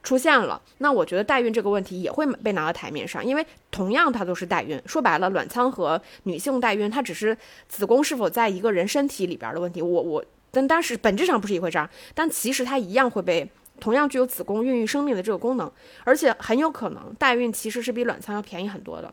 [0.03, 4.81] 出现了，那我觉得代孕这个问题也会被拿到台面上，因为同样它都是代孕。
[4.87, 7.37] 说白了，卵仓和女性代孕，它只是
[7.69, 9.83] 子宫是否在一个人身体里边的问题。
[9.83, 11.89] 我我，但但是本质上不是一回事儿。
[12.15, 15.71] 但其实它一样会被同样具有子宫孕育生命的这个功能，
[16.05, 19.13] 而且很有可能代孕其实是比卵仓要便宜很多的。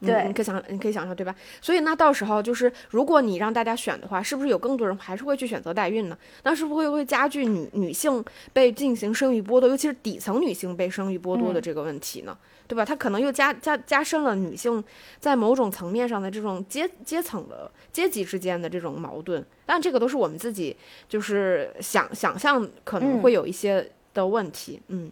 [0.00, 1.34] 对，你可以想，你可以想象，对吧？
[1.60, 6.16] 所以那到时候就是，如果你让大家选的话，是不是有更多人还是会去选择代孕呢？
[6.42, 12.36] 那是不是会加剧女女性被进行生育剥夺，尤其是底层女性被生育剥夺的这个问题呢？
[12.66, 12.84] 对吧？
[12.84, 14.82] 它可能又加加加深了女性
[15.18, 19.44] 在某种层面上的这种阶阶层的阶级之间的这种矛盾。
[19.66, 20.76] 但这个都是我们自己
[21.08, 24.80] 就是想想象可能会有一些的问题。
[24.88, 25.10] 嗯。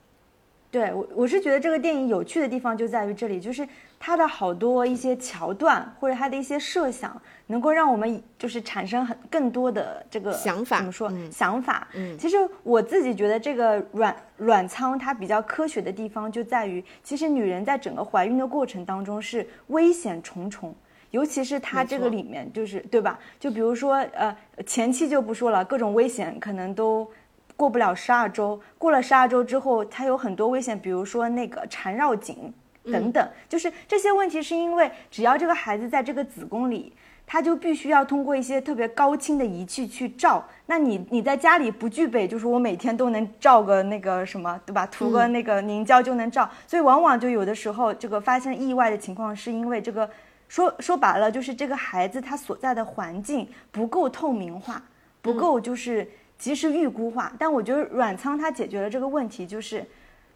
[0.71, 3.67] 对我，我是觉得这个电影有趣的地方就在于这里，就是
[3.99, 10.77] 它的好多一些桥段或者它的一些设想，能够让我们就是产生很更多的这个想法。
[10.77, 11.11] 怎么说？
[11.31, 11.89] 想法。
[11.95, 20.75] 嗯，其实我自己觉得这个软软仓它比较科学的地方就在于，其实女人在整个怀孕的过程当中是危险重重，
[21.13, 23.19] 尤其是它这个里面就是对吧？
[23.41, 27.11] 就比如说呃前期就不说了，各种危险可能都。
[27.59, 36.95] 过不了十二周，过了十二周之后，它有很多危险，比如说那个缠绕颈等等，就是这些问题是因为只要这个孩子在这个子宫里。
[37.31, 40.43] 他就必须要通过一些特别高清的仪器去照。
[40.65, 44.87] 那你你在家里不具备，就是我每天都能照个那个什么，对吧？
[44.87, 46.49] 涂个那个凝胶就能照。
[46.67, 50.09] 所以往往就有的时候这个发生意外的情况，是因为这个
[50.49, 54.83] 说说白了就是这个孩子他所在的环境不够透明化，
[55.21, 57.33] 不够就是及时预估化。
[57.39, 59.85] 但我觉得软仓它解决了这个问题，就是。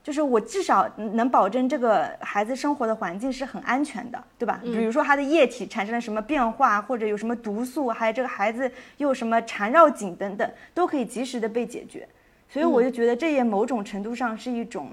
[0.04, 4.58] 就是我至少能保证这个孩子生活的环境是很安全的，对吧？
[4.60, 12.08] 比如说他的液体产生了什么变化，或者有什么毒素，还有这个孩子又有什么缠绕颈等等，都可以及时的被解决。
[12.48, 14.92] 所以我就觉得这也某种程度上是一种，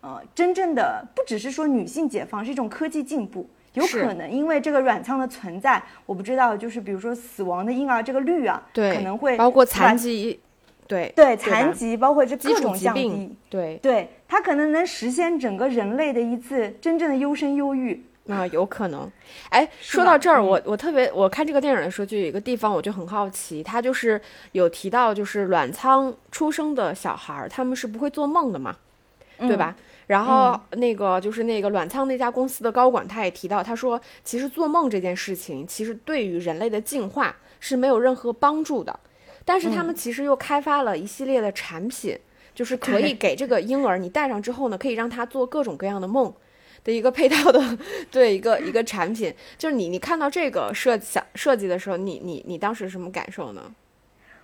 [0.00, 3.48] 呃，真正的不只是说女性解放，是一种科技进步。
[3.74, 10.40] 有可能因为这个卵仓的存在，我不知道，就是比如说死亡的婴儿这个率啊，对，可能会包括残疾。
[10.88, 19.08] 对对，残疾包括这各种降低，对对，它可能能实现整个人类的一次真正的优生优育啊，有可能。
[19.50, 28.74] 哎，说到这儿，我我特别我看这个电影的时候，就有一个地方我就很好奇，他就是有提到，就是卵仓出生的小孩儿，他们是不会做梦的嘛，
[29.38, 29.76] 对吧？
[30.10, 38.98] 然后那个就是那个卵仓那家公司的高管，他也提到，他说，其实做梦这件事情，其实对于人类的进化是没有任何帮助的。
[39.44, 42.18] 但是他们其实又开发了一系列的产品，
[42.52, 46.34] 就是可以给这个婴儿你戴上之后呢，可以让他做各种各样的梦
[46.82, 47.78] 的一个配套的，
[48.10, 49.32] 对一个一个产品。
[49.56, 53.72] 就是你你看到这个设想设计的时候，你你你当时什么感受呢？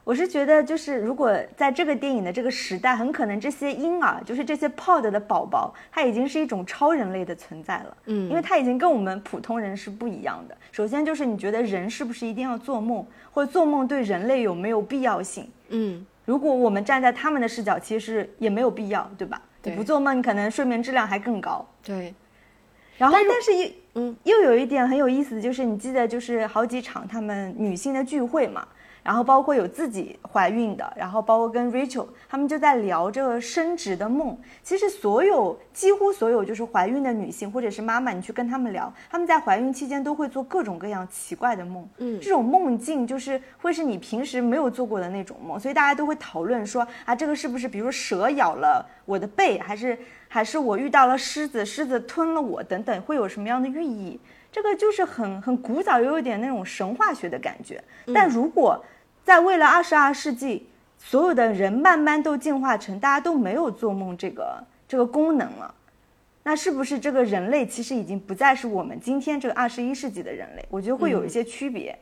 [0.07, 7.97] 我是觉得，就是如果在这个电影的这个时代，很可能这些婴儿，就是这些 pod 的宝宝，他已经是一种超人类的存在了。
[8.05, 10.57] 嗯，因为他已经跟我们普通人是不一样的。
[10.71, 15.51] 首先就是你觉得人是不是一定要做梦，或者做梦对人类有没有必要性？
[15.71, 19.43] 嗯，如果我们站在他们的视角，其实也没有必要，对吧？
[19.65, 21.69] 你不做梦，你可能睡眠质量还更高。
[21.83, 22.15] 对。
[22.97, 28.65] 然后，但是又嗯，又有一点很有意思的就是，你记得就是好几场他们女性的聚会嘛。
[29.07, 34.37] 然后包括有自己怀孕的，然后包括跟 Rachel 他们就在聊这个生殖的梦。
[34.65, 41.89] 其实所有几乎所有就是怀孕的女性或者是妈妈，你去跟他们聊，他们在怀孕期间都会做各种各样奇怪的梦。
[41.99, 54.19] 嗯，这种梦境就是会是你平时没有做过的那种梦，所以大家都会讨论说啊，这个是不是比如蛇咬了我的背，还是还是我遇到了狮子，狮子吞了我等等，会有什么样的寓意？
[54.51, 57.83] 这个就是很很古早又有点那种神话学的感觉。
[58.15, 58.83] 但如果
[59.27, 60.69] 在未来二十二世纪，
[61.01, 65.75] 所有的人慢慢都进化成大家都没有做梦这个这个功能了，
[66.45, 70.65] 那是不是这个人类其实已经不再是我们今天这个二十一世纪的人类？
[70.71, 71.99] 我觉得会有一些区别，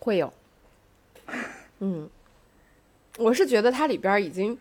[0.00, 0.32] 会有。
[1.78, 2.10] 嗯，
[3.18, 4.58] 我是觉得它里边已经，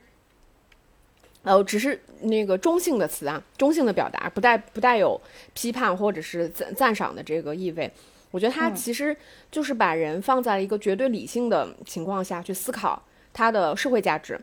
[1.42, 5.20] 呃，只是那个中性的词啊，中性的表达，不带不带有
[5.56, 7.92] 批判或者是赞赞赏的这个意味。
[8.32, 9.16] 我觉得他其实
[9.52, 14.40] 就是把人放在了一个绝对理性的情况下去思考他的社会价值，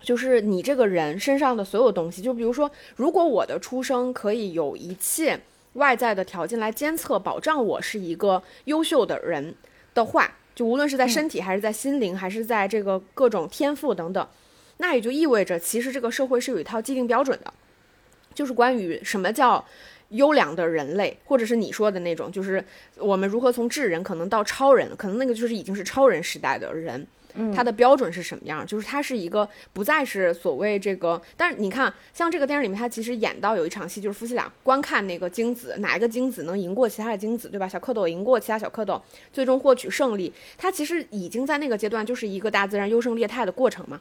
[0.00, 5.38] 就是你这个人身上的所有东西，就比如说，如果我的出生可以有一切
[5.74, 9.54] 外在的条件来监测保障我是一个优秀的人
[9.92, 14.26] 的话，就无论是在身体还是在心灵还是在这个各种天赋等等，
[14.78, 17.52] 那也就意味着其实这个社会是有一套既定标准的，
[18.32, 19.62] 就是关于什么叫。
[20.10, 22.62] 优良的人类，或者是你说的那种，就是
[22.96, 27.06] 我们如何从智人可能到超人，可能那个就是已经是超人时代的人，
[27.54, 28.66] 他的标准是什么样？
[28.66, 37.68] 就是他是一个不再是所谓这个，但是你看，像这个电影里面，他其实演到有一场戏，就是夫妻俩观看那个精子，哪一个精子能赢过其他的精子，对吧？
[37.68, 39.00] 小蝌蚪赢过其他小蝌蚪，
[39.32, 40.32] 最终获取胜利。
[40.58, 44.00] 他其实已经在那个阶段，就是一个大自然优胜劣汰的过程嘛。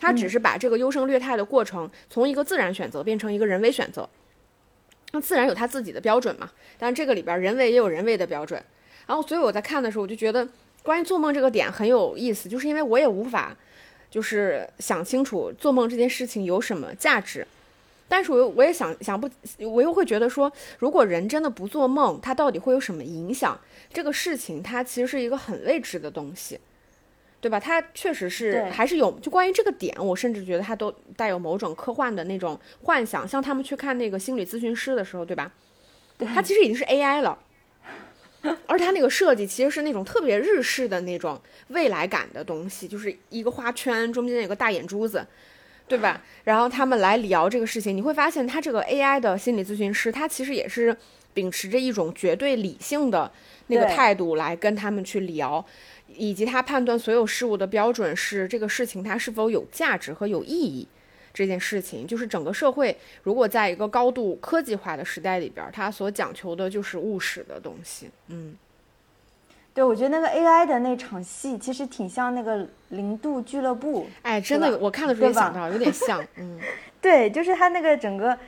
[0.00, 4.08] 他只是把这个优胜劣汰的过程，从一个自然选择变成一个人为选择。
[5.12, 8.62] 那自然有他自己的标准嘛，但这个里边人为也有人为的标准，
[9.06, 10.46] 然后所以我在看的时候，我就觉得
[10.82, 13.56] 关于做梦这个点很有意思，就是因为我也无法
[14.10, 17.46] 就是想清楚做梦这件事情有什么价值，
[18.08, 19.28] 但是我又我也想想不，
[19.60, 23.58] 我又会觉得说，如果人真的不做梦，它到底会有什么影响？
[23.92, 26.58] 这个事情它其实是一个很未知的东西。
[27.40, 27.60] 对吧？
[27.60, 33.26] 它确实是还是有，就关于这个点，我甚至觉得它都带有某种科幻的那种幻想。
[33.26, 35.52] 像他们去看那个心理咨询师的时候，对吧？
[36.34, 37.38] 它其实已经是 AI 了，
[38.66, 45.26] 而它那个设计其实是那种特别日式的那种未来感的东西，就是一个花圈中间有个大眼珠子，
[45.86, 46.22] 对吧？
[46.44, 50.96] 然后他们来聊这个事情，你会发现他这个 AI 的心理咨询师，他其实也是
[51.34, 53.30] 秉持着一种绝对理性的
[53.66, 55.62] 那个态度来跟他们去聊，
[56.16, 60.88] 以及他判断所有事物的标准是这个事情它是否有价值和有意义。
[61.32, 68.08] 这件事情就是整个社会，如果在一个高度科技化的时代里边儿，它所讲求的就是务实的东西。
[68.28, 68.56] 嗯，
[69.74, 74.06] 对，我觉得那个 AI 的那场戏其实挺像那个零度俱乐部。
[74.22, 76.26] 哎，真的，我看的时候也想到，有点像。
[76.36, 76.58] 嗯，
[77.02, 78.38] 对，就是它那个整个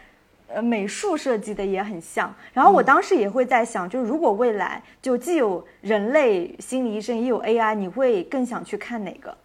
[0.49, 2.34] 呃美术设计的也很像。
[2.53, 9.36] 然后我当时也会在想，就是如果未来就既有人类心理医生，也有 AI，你会更想去看哪个？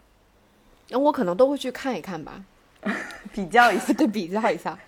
[0.88, 2.42] 那我可能都会去看一看吧。
[3.32, 3.92] 比较一下。
[3.94, 4.78] 对比较一下，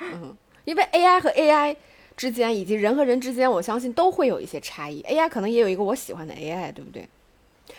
[0.00, 1.76] 嗯，因为 AI 和 AI
[2.16, 5.02] 之间，以及人和人之间，我相信都会有一些差异。
[5.02, 7.08] AI 可能也有一个我喜欢的 AI，对不对？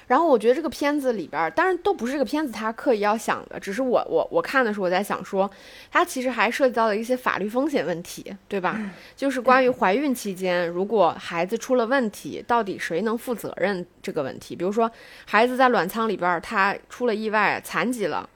[0.07, 5.49] 然后我觉得这个片子里边儿，当然都不是这个片子他刻意要想的，只是我我我看的时候我在想说，
[5.91, 8.79] 他其实还涉及到了一些法律风险问题，对吧？
[9.15, 14.55] 就是关于怀孕期间，如果孩子出了问题，到底谁能负责任这个问题。
[14.55, 14.91] 比如说，
[15.25, 18.29] 孩子在卵仓里边儿他出了意外，残疾了。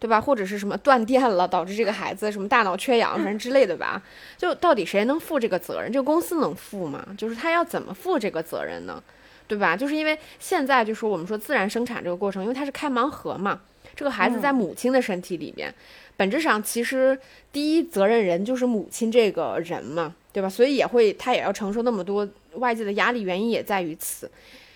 [0.00, 0.20] 对吧？
[0.20, 4.00] 或者是什么断电了，导致这个孩子什么大脑缺氧，反正之类的吧。
[4.36, 5.90] 就到底谁能负这个责任？
[5.90, 7.04] 这个公司能负吗？
[7.18, 9.02] 就是他要怎么负这个责任呢？
[9.48, 9.76] 对吧？
[9.76, 13.60] 就是因为现在就是我们说自然生产这个过程，因为它是开盲盒嘛，
[13.96, 15.74] 这个孩子在母亲的身体里面，
[16.16, 17.18] 本质上其实
[17.50, 20.48] 第一责任人就是母亲这个人嘛，对吧？
[20.48, 24.30] 所以也会他也要承受那么多外界的压力，原因也在于此。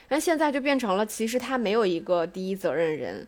[0.08, 3.26] 那现在就变成了，其实他没有一个第一责任人。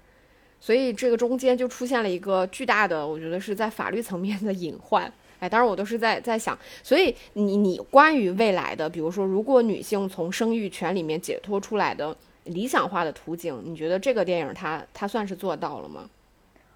[0.61, 5.13] 所以这个中间就出现了一个巨大的，我觉得是在法律层面的 隐患。
[5.45, 16.09] 哎，当然我都是在在想，所以你你关于未来的，比如说如果女性从生育权里面解脱出来的理想化的途径，你觉得这个电影它它算是做到了吗？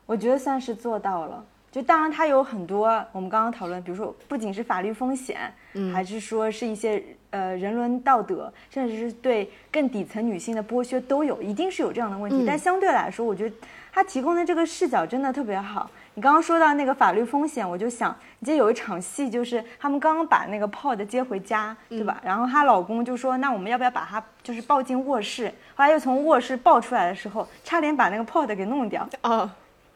[0.05, 1.43] 我觉得算是做到了。
[1.71, 12.39] 就当然它有很多我们刚刚讨论，比如说不仅是法律风险，嗯，还是说是一些呃人伦道德，甚至是对更底层女性的剥削都有，一定是有这样的问题。
[12.43, 13.55] 嗯但相对来说，我觉得
[13.93, 15.91] 它提供的这个视角真的特别好。
[16.19, 22.21] 你刚刚说到那个法律风险，我就想，你记得有一场戏，就是他们刚刚把那个 Pod 接回家，对吧？
[22.25, 25.47] 然后她老公就说，那我们要不要把她就是抱进卧室？
[25.77, 29.09] 后来又从卧室抱出来的时候，差点把那个 Pod 给弄掉。
[29.23, 29.49] 哦，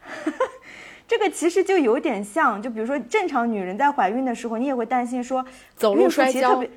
[1.08, 5.44] 这个其实就有点像，就比如说正常女人在怀孕的时候，你也会担心说
[5.74, 6.70] 走路摔跤其实特别，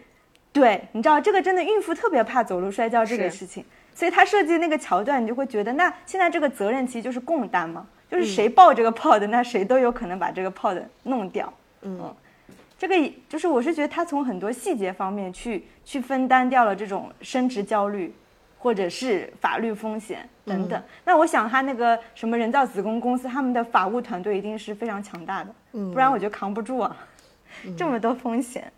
[0.53, 11.51] 对，你知道这个真的孕妇特别怕走路摔跤这个事情，所以她设计那个桥段，你就会觉得那现在这个责任其实就是共担嘛，就是谁抱这个 pod，、那谁都有可能把这个 pod 弄掉。
[11.81, 12.13] 嗯
[12.77, 18.13] 这个就是我是觉得他从很多细节方面去去分担掉了这种升职焦虑，
[18.57, 20.81] 或者是法律风险等等。
[21.05, 25.55] 那我想他那个什么人造子宫公司，他们的法务团队一定是非常强大的，
[25.93, 26.95] 不然我就扛不住啊，
[27.77, 28.71] 这么多风险。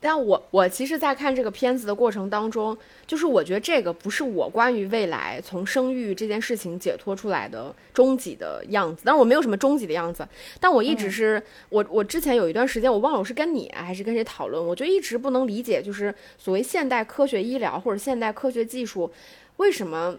[0.00, 2.76] 但我我其实，在看这个片子的过程当中，
[3.06, 10.28] 就是我觉得这个不是我关于未来从生育这件事情解脱出来的终极的样子，但是我没有什么终极的样子，
[10.60, 19.10] 但我一直是、我我之前有一段时间，我忘了我是跟你啊还是跟谁讨论，我就一直不能理解，就是所谓现代科学医疗或者现代科学技术
[19.56, 20.16] 为什么。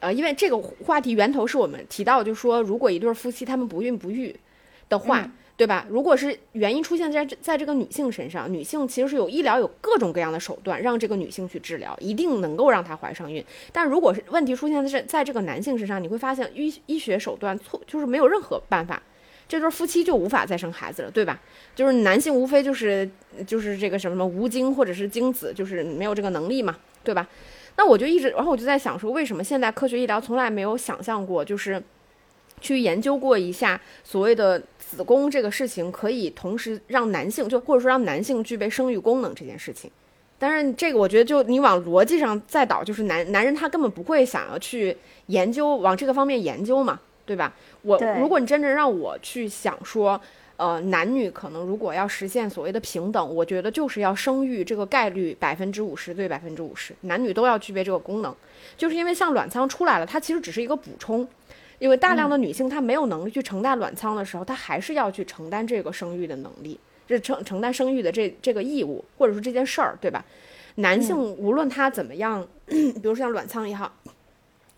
[0.00, 4.34] 呃，因为这个话题源头是我们提到，就说如果一对夫妻他们不孕不育
[4.88, 5.30] 的话，嗯
[5.62, 5.86] 对吧？
[5.88, 13.44] 如果是原因出现在这在这个女性身上，女性其实是有医疗有各种各样的手段让这个女性去治疗，一定能够让她怀上孕。
[13.70, 19.00] 但如果是问题出现在这在这个男性身上，你会发现医医学手段错就是没有任何办法，
[19.46, 21.40] 这对夫妻就无法再生孩子了，对吧？
[21.76, 23.08] 就是男性无非就是
[23.46, 27.28] 就是这个什么什么无精或者是精子，就是没有这个能力嘛，对吧？
[27.76, 31.80] 那我就一直，然后我就在想说，为什么现代科学医疗从来没有想象过，就是
[32.60, 34.62] 去研究过一下所谓的
[34.96, 39.90] 子宫这个事情，可以同时让男性就或者说让男性具备生育功能这件事情。
[40.38, 47.54] 但是这个我觉得，就你往逻辑上再导，就是男男人他根本不会想要去研究往这个方面研究嘛，对吧？
[47.82, 50.20] 我如果你真正让我去想说，
[50.56, 58.34] 呃，男女可能如果要实现所谓的平等，我觉得就是要生育这个概率百分之五十对百分之五十，男女都要具备这个功能。
[58.76, 61.26] 就是因为像卵仓出来了，它其实只是一个补充，
[61.82, 66.78] 因为大量的女性她没有能力去承担卵仓的时候，她还是要去承担这个生育的能力，
[67.08, 70.24] 这承承担生育的这这个义务，或者说这件事儿，对吧？
[70.76, 73.92] 男性无论他怎么样， 比如说像卵仓也好，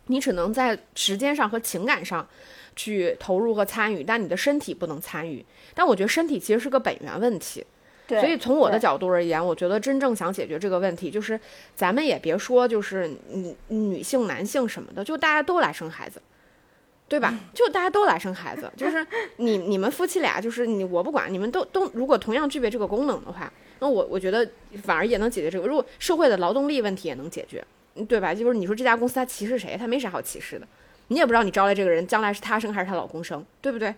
[0.06, 2.26] 你只能在时间上和情感上
[2.74, 5.44] 去投入和参与，但你的身体不能参与。
[5.74, 7.62] 但我觉得身体其实是个本源问题，
[8.06, 11.38] 对，所以从我的角度而言，我觉得真正想解决这个问题，就是
[11.76, 16.22] 咱们也别说就是嗯女性、男性什么的，就大家都来生孩子，
[17.06, 17.38] 对吧？
[17.52, 24.48] 就大家都来生孩子， 就是你你们夫妻俩，就是你我不管，你们都都如果同样具备这个功能的话，那我我觉得
[24.82, 25.66] 反而也能解决这个。
[25.66, 27.64] 如果社会的劳动力问题也能解决，
[28.08, 28.34] 对吧？
[28.34, 29.76] 就是你说这家公司他歧视谁？
[29.78, 30.66] 他没啥好歧视的，
[31.08, 33.94] 你也不知道你招来这个人将来是他生还是她老公生，对不对？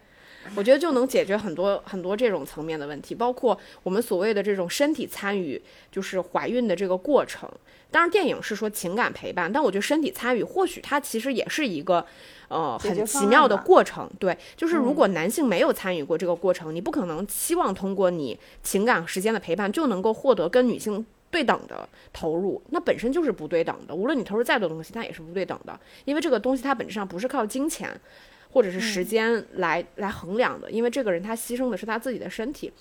[0.54, 7.50] 我觉得就能解决很多很多这种层面的问题，包括我们所谓的这种身体参与，就是怀孕的这个过程。
[7.90, 12.04] 当然，电影是说情感陪伴，但我觉得身体参与或许它其实也是一个，
[12.48, 14.10] 呃，很奇妙的过程。
[14.18, 21.04] 对，就是如果男性没有参与过这个过程，你不可能期望通过你情感时间的陪伴就能够获得跟女性。
[21.28, 23.94] 对等的投入，那本身就是不对等的。
[23.94, 27.90] 无论你投入再多东西，它也是不对等的，因为这个东西它本质上不是靠金钱
[28.56, 32.72] 或者是时间来、来衡量的，因为这个人他牺牲的是他自己的身体。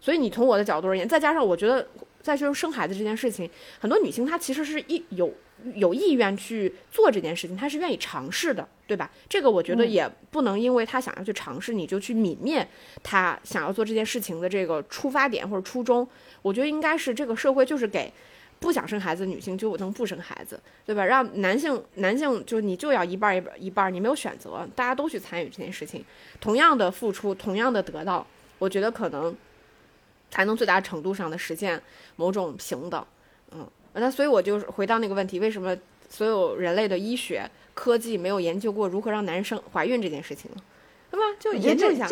[0.00, 1.86] 所以你从我的角度而言，再加上我觉得，
[2.22, 5.30] 再就是生孩子这件事情，很多女性她其实是一有
[5.74, 9.10] 有意愿去做这件事情，她是愿意尝试的，对吧？
[9.28, 12.66] 这个我觉得也不能因为她想要去尝试，你就去泯灭
[13.02, 16.08] 她想要做这件事情的这个出发点或者初衷。
[16.40, 18.10] 我觉得应该是这个社会就是给
[18.60, 21.04] 不想生孩子的女性就能不生孩子，对吧？
[21.04, 26.04] 让男性男性就你就要一半一半一半，你没有选择，大家都去参与这件事情，
[26.40, 28.26] 同样的付出，同样的得到，
[28.58, 29.34] 我觉得可能
[30.30, 31.80] 才能最大程度上的实现
[32.16, 33.04] 某种平等。
[33.52, 35.76] 嗯，那所以我就回到那个问题，为什么
[36.08, 40.62] 所有人类的医学科技没有研究过如何让男生怀孕这件事情呢？
[41.10, 41.24] 对吧？
[41.38, 42.06] 就研究一下。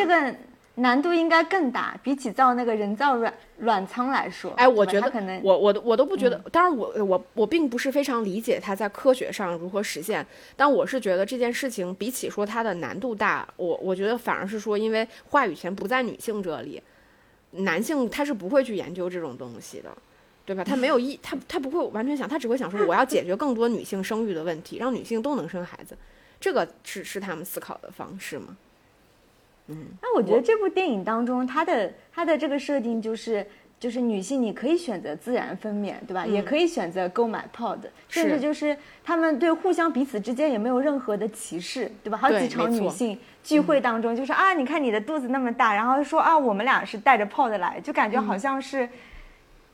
[0.76, 4.52] 难度应该更大，比起造那个人造卵卵舱来说。
[4.52, 16.82] 哎，我觉得可能我我都我都不觉得，当然我我我并不是非常理解它在科学上如何实现，但我是觉得这件事情比起说它的难度大，我我觉得反而是说，因为话语权不在女性这里，
[17.50, 19.90] 男性他是不会去研究这种东西的。
[20.44, 20.62] 对吧？
[20.62, 25.98] 他没有意， 他他不会完全想，他只会想说我要解决更多女性生育的问题，让女性都能生孩子，
[26.38, 28.56] 这个是是他们思考的方式吗？
[30.00, 33.46] 那我觉得这部电影当中，它的它的这个设定就是。
[33.78, 36.24] 就是女性，你可以选择自然分娩，对吧？
[36.24, 37.76] 也可以选择购买 pod，
[38.08, 42.16] 甚至就是他们对互相彼此之间也没有任何的歧视，对吧？
[42.16, 48.88] 好几场女性聚会当中，就是啊，你看你的肚子那么大，然后说啊，我们俩是带着 pod 来，就感觉好像是。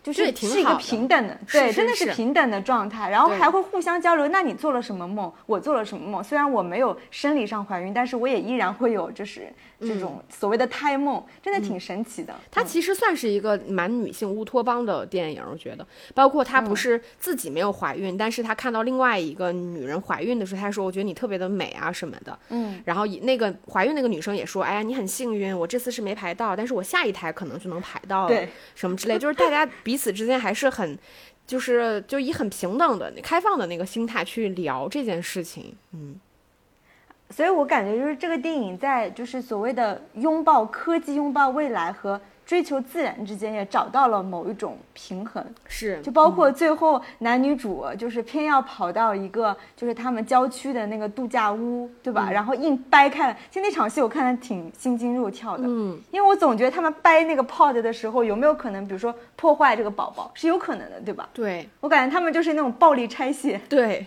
[0.02, 4.28] 就是是一个平等的，是对，真的是是平等的状态，然后还会互相交流。
[4.28, 5.32] 那你做了什么梦？
[5.46, 6.22] 我做了什么梦？
[6.22, 12.34] 虽然我没有生理上怀孕，但是我也依然会有就是这种所谓的胎梦，真的挺神奇的。
[12.50, 30.98] 它其实算是一个蛮女性乌托邦的电影，我觉得，包括她嗯不是自己没有怀孕，但是她看到另外一个女人怀孕的时候，她说：“我觉得你特别的美啊什么的。”嗯，然后那个怀孕那个女生也说：“哎呀，你很幸运，我这次是没排到，但是我下一胎可能就能排到了，对，什么之类。”就是大家彼此之间还是很，
[31.46, 35.76] 就是就以很平等的、开放的那个心态去聊这件事情。
[35.92, 36.18] 嗯，
[37.28, 45.44] 所以我感觉就是这个电影在就是所谓的拥抱科技、拥抱未来和追求自然之间也找到了某一种平衡。
[45.66, 52.30] 是，就包括最后男女主就是偏要跑到一个就是他们郊区的那个度假屋，对吧？
[52.30, 53.36] 然后硬掰开了。
[53.50, 61.28] 其实那场戏我看的挺心惊肉跳的，嗯，因为我总觉得他们掰那个 pod 的时候，有没有可能，比如说破坏这个宝宝，是有可能的，对吧？
[61.32, 64.06] 对我感觉他们就是那种暴力拆卸，对，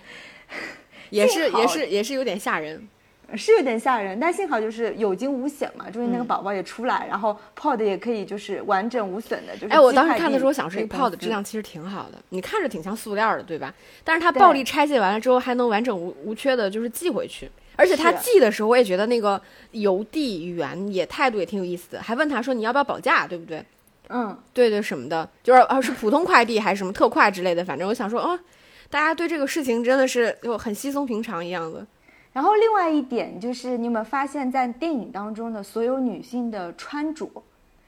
[1.10, 2.88] 也是也是也是有点吓人。
[3.36, 13.74] 是有点吓人，但幸好就是有惊无险嘛，就是那个宝宝也出来，然后 pod 也可以就是完整无损的，就是哎，我当时看的时候想说，这个给公 pod 质量其实挺好的，你看着挺像塑料的，对吧？
[14.04, 17.50] 但是它暴力拆卸完了之后，还能完整无无缺的，就是寄回去。
[17.78, 23.62] 而且他寄的时候，我也觉得那个邮递员也态度也挺有意思的，还问他说你要不要保价，对不对？
[24.08, 28.40] 嗯，对对什么的，就是啊是普通快递还是什么特快之类的，反正我想说，哦，
[28.90, 31.86] 大家对这个事情真的是就很稀松平常一样的。
[32.36, 37.26] 然后另外一点就是，你有没有发现，在电影当中的所有女性的穿着，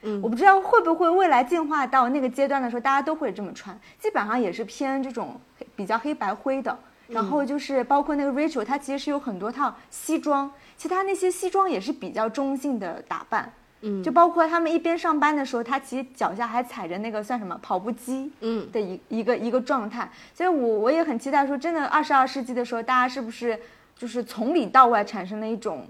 [0.03, 6.79] 嗯我不知道会不会未来进化到那个阶段的时候，大家都会这么穿，基本上也是偏这种黑比较黑白灰的。
[7.09, 13.51] 然后就是包括那个 Rachel，她其实是有很多套西装，其实她那些西装也是比较中性的打扮。
[13.81, 23.59] 嗯就包括他们一边上班的时候，她其实脚下还踩着那个算什么跑步机，嗯的一一个一个状态，所以我我也很期待说，真的二十二世纪的时候，大家是不是
[23.97, 25.87] 就是从里到外产生了一种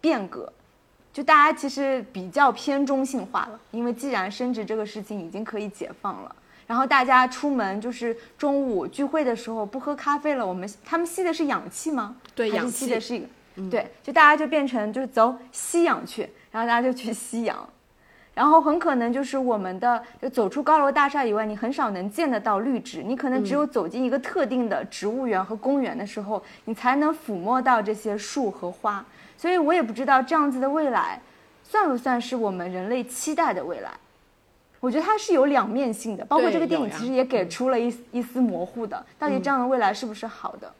[0.00, 0.52] 变革？
[1.12, 6.36] 就大家其实比较偏中性化了，因为既然生殖这个事情已经可以解放了，
[6.66, 12.16] 然后大家出门就是中午聚会的时候不喝咖啡了，我们他们吸的是氧气吗？
[12.34, 17.68] 对氧气吸的是一个，对，就大家就变成就是走吸氧去，然后大家就去吸氧。
[18.34, 23.02] 然后很可能就是我们的，就走出高楼大厦以外，你很少能见得到绿植。
[23.02, 29.04] 你可能只有走进一个特定的植物园和公园的时候，你才能抚摸到这些树和花。
[29.38, 31.20] 所以我也不知道这样子的未来，
[31.62, 33.90] 算不算是我们人类期待的未来。
[34.80, 40.66] 我觉得它是有两面性的，包括这个电影其实也给出了一一丝模糊的，到底这样的未来是不是好的？
[40.68, 40.72] 嗯，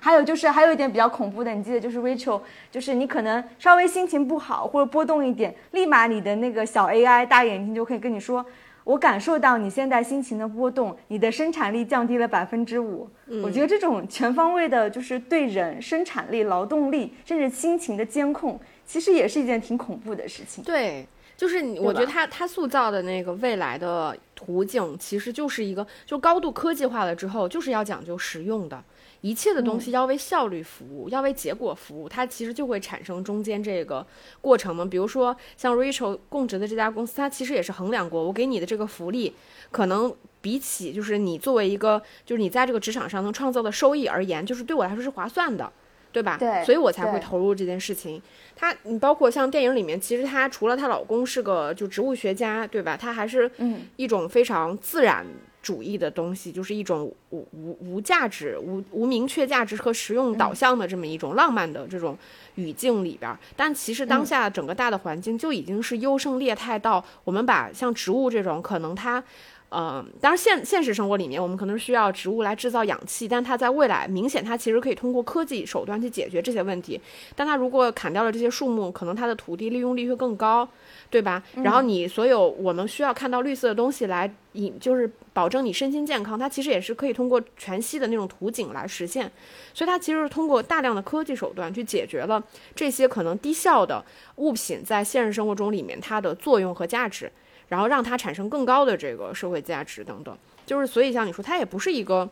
[0.00, 2.40] 还有就是还有一点比较恐怖的，你记得就是 Rachel，
[2.70, 8.44] 就是你可能稍微心情不好或者波动一点，立马你的那个小 AI 大眼睛就可以跟你说，
[8.84, 13.08] 我感受到你现在心情的波动，你的生产力降低了百分之五。
[13.42, 20.62] 我觉得这种全方位的，就是对人生产力、劳动力甚至心情的监控，其实也是一件挺恐怖的事情。
[20.64, 21.06] 对。
[21.36, 28.82] 就是你，我觉得他他塑造的那个未来的途径，其实就是一个就高度科技化了之后，就是要讲究实用的，
[29.26, 34.06] 一切的东西要为效率服务，要为结果服务，它其实就会产生中间这个
[34.40, 34.84] 过程嘛。
[34.84, 39.34] 比如说像 Rachel 供职的这家公司，它其实也是衡量过，我给你的这个福利，
[39.72, 45.72] 可能比起就是你作为一个就是你在这个职场上能创造的收益而言，就是对我来说是划算的。
[46.16, 46.38] 对吧？
[46.38, 48.22] 对，所以我才会投入这件事情。
[48.56, 52.96] 她，你包括像电影里面，其实她除了她老公是个就植物学家，对吧？
[52.96, 53.50] 她还是
[53.96, 55.26] 一种非常自然
[55.60, 62.16] 主义的东西，就是一种无无无价值、无无明确价值和实用导向的这么一种浪漫的这种
[62.54, 63.30] 语境里边。
[63.54, 69.22] 但其实当下整个大的环境就已经是优胜劣汰到我们把像植物这种可能它。
[69.68, 77.00] 呃，当然现现实生活里面，我们可能需要植物来制造氧气，但它在未来明显它其实可以通过科技手段去解决这些问题。
[77.34, 80.68] 但它如果砍掉了这些树木，可能它的土地利用率会更高，
[81.10, 81.42] 对吧？
[81.56, 89.30] 然后你所有我们需要看到绿色的东西来引，就是保证你身心健康，它其实也是可以通过全息的那种图景来实现。
[89.74, 92.42] 所以它其实是通过大量的科技手段去解决了
[92.74, 94.04] 这些可能低效的
[94.36, 97.30] 物品在现实生活中里面它的作用和价值。
[97.68, 102.28] 然后让它产生更高的这个社会价值等等，就是所以像你说，它也不是一个，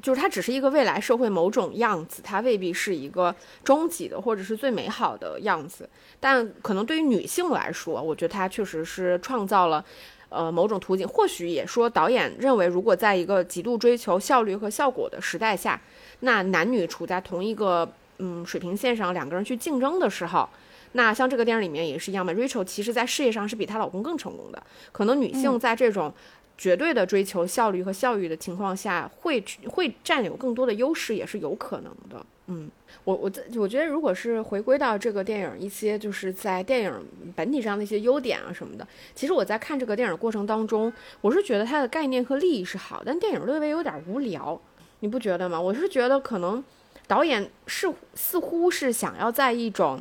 [0.00, 3.34] 就是它只是一个未来社会某种样子，它未必是一个
[3.64, 5.88] 终极的或者是最美好的样子。
[6.20, 9.84] 但可能对于女性来说，我觉得它确实是创造了
[10.28, 11.06] 呃某种途径。
[11.08, 15.80] 或许也说导演认为，如果在一个极度追求效率和效果的时代下，
[16.20, 20.48] 那男女处在同一个嗯水平线上，两个人去竞争的时候。
[20.96, 24.60] 那像这个电影里面也是一样嘛，Rachel 其实在事业上是比她老公更成功的。
[24.92, 26.12] 可能女性在这种
[26.56, 32.24] 绝对的追求效率和效益的情况下，会会占有更多的优势，也是有可能的。
[32.46, 32.70] 嗯，
[33.04, 36.92] 我我我觉得，如果是回归到这个电影一些就是在电影
[37.34, 40.90] 本体上的一些优点啊什么的，其实我在看这个电影过程当中，
[41.20, 44.58] 我是觉得它的概念和利益是好，但电影略微有点无聊，
[45.00, 45.60] 你不觉得吗？
[45.60, 46.64] 我是觉得可能
[47.06, 50.00] 导演是似乎是想要在一种。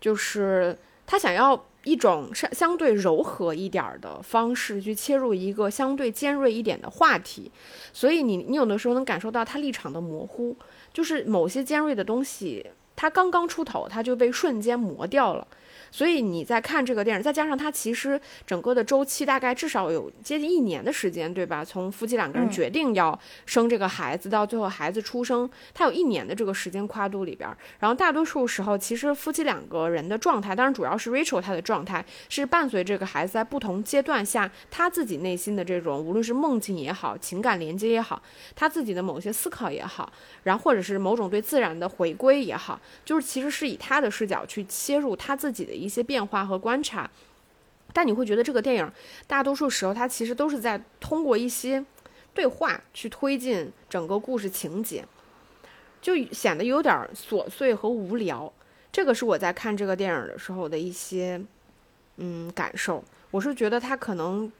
[0.00, 0.76] 就是
[1.06, 7.50] 他想要一种相相对柔和一点的方式去切入一个相对尖锐一点的话题，
[7.92, 10.56] 所以你你有的时候能感受到他立场的模糊，
[10.92, 15.46] 就是某些尖锐的东西，他刚刚出头，他就被瞬间磨掉了。
[15.90, 21.64] 所以你在看这个电影，再加上它其实整个的周期大概至少有接近一年的时间，对吧？
[21.64, 27.50] 从夫妻两个人决定要生这个孩子到最后孩子出生，它有一年的这个时间跨度里边。
[27.80, 38.22] 然后大多数时候，其实夫妻两个人的状态，当然主要是 Rachel 她的状态，是伴随这个孩子在不同阶段下，他自己内心的这种无论是梦境也好，情感连接也好，
[38.54, 40.12] 他自己的某些思考也好，
[40.44, 45.79] 然后或者是某种对自然的回归也好，就是其实是以他的视角去切入他自己的。
[45.80, 47.10] 一些变化和观察，
[47.92, 48.92] 但你会觉得这个电影
[49.26, 51.84] 大多数时候它其实都是在通过一些
[52.32, 55.04] 对话去推进整个故事情节，
[56.00, 58.52] 就显得有点琐碎和无聊。
[58.92, 61.40] 这个是我在看这个电影的时候的一些
[62.18, 63.02] 嗯感受。
[63.32, 64.50] 我是觉得他可能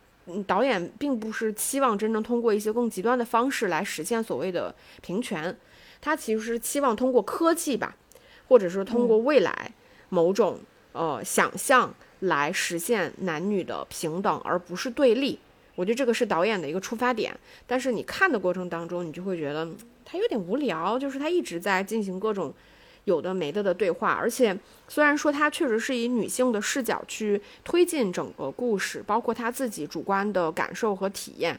[0.47, 5.57] 导演并不是期望真正通过一些更极端的方式来实现所谓的平权，
[6.01, 7.97] 他其实是期望通过科技吧，
[8.49, 9.73] 或者是通过未来
[10.09, 10.59] 某种。
[10.93, 15.39] 呃，想象来实现男女的平等，而不是对立。
[15.77, 17.35] 我觉得这个是导演的一个出发点。
[17.67, 19.67] 但是你看的过程当中，你就会觉得
[20.05, 22.53] 他有点无聊，就是他一直在进行各种
[23.05, 24.13] 有的没的的对话。
[24.13, 24.55] 而且
[24.89, 31.59] 虽然说他确实是以女性的视角去推进整个故事，包括他自己主观的感受和体验。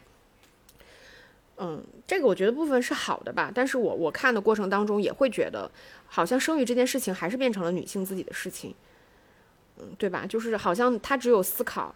[1.58, 3.52] 嗯，这个我觉得部分是好的吧。
[3.54, 5.72] 但是我我看的过程当中也会觉得，
[6.08, 8.76] 好像生育这件事情还是变成了女性自己的事情。
[9.98, 10.26] 对吧？
[10.28, 11.94] 就是好像他只有思考，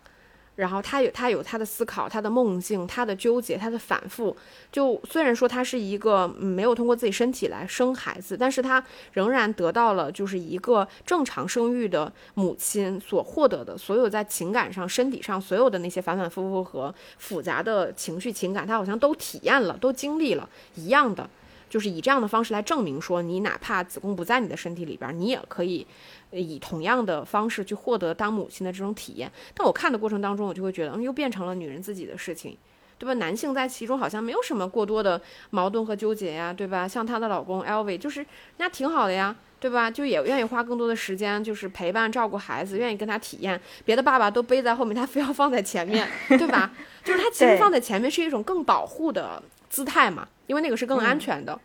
[0.56, 4.36] 然后他有他有他的思考，他的梦境，他的纠结，他的反复。
[4.72, 8.84] 就虽然说他是一个没有通过自己身体来生孩子，但是他
[9.14, 21.30] 仍然得到了就是一个正常生育的母亲所获得的所有在情感上、身体上所有的那些反反复复和复杂的情绪情感，他好像都体验了，都经历了一样的。
[21.70, 25.86] 就是以这样的方式来证明说，你哪怕子宫不在你的身体里边，你也可以
[26.32, 29.32] 呃以同样的方式去获得当母亲的这种体验。
[29.54, 32.58] 但我看的过程当中，我就会觉得，嗯，又变成了女人自己的事情。
[32.98, 33.14] 对吧？
[33.16, 36.88] 男性在其中好像没有什么过多的矛盾和纠结呀，对吧？
[36.88, 39.92] 像她的老公 Elvi，就是人家挺好的呀，对吧？
[39.92, 43.60] 就也愿意花更多的时间，就是陪伴照顾孩子，愿意跟他体验。
[43.84, 46.72] 别的爸爸都背在后面，他非要放在前面，对吧？
[47.04, 51.60] 就是他其实放在前面是一种更保护的姿态嘛，因为那个是更安全的。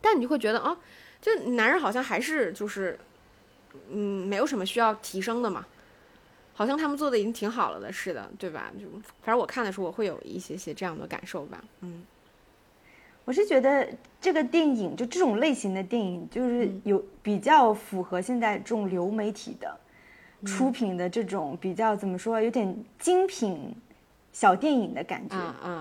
[0.00, 0.76] 但你就会觉得啊，
[1.20, 2.98] 就男人好像还是就是，
[3.90, 5.66] 嗯，没有什么需要提升的嘛。
[6.54, 8.72] 好像他们做的已经挺好了的似的，对吧？
[8.80, 8.86] 就
[9.22, 11.62] 反正我看的时候，我会有一些些这样的感受吧。
[11.80, 12.02] 嗯
[13.26, 13.88] 我是觉得
[14.20, 19.76] 这个电影就这种类型的电影，就是有比较符合现在这种流媒体的
[20.44, 23.74] 出品的这种比较怎么说，有点精品
[24.38, 25.34] 小电影的感觉。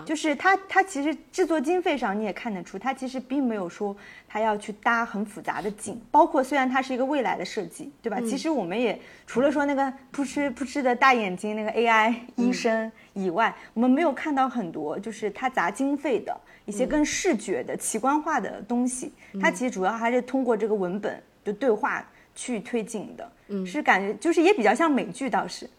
[0.06, 3.94] 就是它，它其实制作经费上你也看得出，它其实并没有说
[4.30, 8.18] 它要去搭很复杂的景，包括虽然它是一个未来的设计，对吧？
[8.22, 8.98] 其实我们也
[9.28, 16.34] 除了说那个扑哧扑哧的大眼睛那个 AI 医生以外，我们没有看到很多就是它砸经费的
[16.64, 19.12] 一些更视觉的、奇观化的东西。
[19.42, 23.30] 它其实主要还是通过这个文本的对话去推进的，
[23.66, 25.70] 是感觉就是也比较像美剧倒是。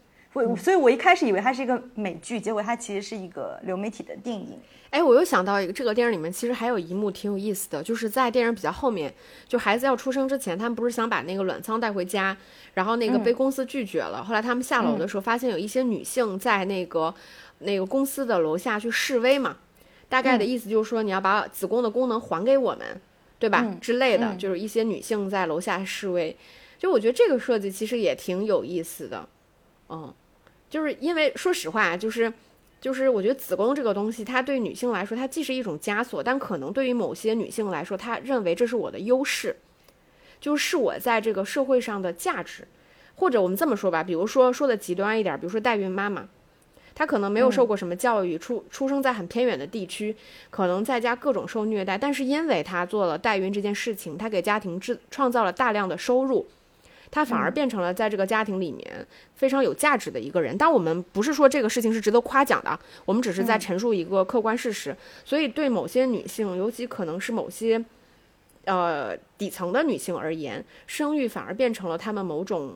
[0.45, 4.59] 我所以，我一开始以为它是一个美剧，结果它其实是一个流媒体的电影。
[4.89, 9.13] 哎，我又想到一个，这个电影里面其实还有一幕挺有意思的，就是在电影比较后面，
[9.45, 12.35] 就孩子要出生之前，他们不是想把那个卵仓带回家，
[12.73, 14.23] 然后那个被公司拒绝了。
[14.23, 17.13] 后来他们下楼的时候，发现有一些女性在那个
[17.59, 19.57] 那个公司的楼下去示威嘛，
[20.07, 23.01] 大概的意思就是说你要把子宫的功能还给我们，
[23.37, 23.75] 对吧？
[23.81, 26.35] 之类的，就是一些女性在楼下示威。
[26.79, 29.27] 就我觉得这个设计其实也挺有意思的，
[29.89, 30.13] 嗯，
[30.69, 32.31] 就是因为说实话，就是。
[32.79, 39.57] 就是我觉得子宫这个东西，它对女性来说，它既是一种枷锁，但可能对于某些女性来说，她认为这是我的优势，
[40.39, 42.67] 就是我在这个社会上的价值。
[43.15, 46.29] 或者我们这么说吧，比如说说的极端一点，比如说代孕妈妈，
[46.93, 50.15] 她可能没有受过什么教育，出出生在很偏远的地区，
[50.51, 56.47] 可能在家各种受虐待，但是因为她做了代孕这件事情，她给家庭制创造了大量的收入。
[57.09, 59.05] 她反而变成了在这个家庭里面
[59.35, 60.57] 非常有价值的一个人。
[60.57, 64.95] 但我们不是说这个事情是值得夸奖的，我们只是在陈述一个客观事实。
[65.23, 67.83] 所以对某些女性，尤其可能是某些
[68.65, 72.73] 呃底层的女性而言，生育反而变成了她们某种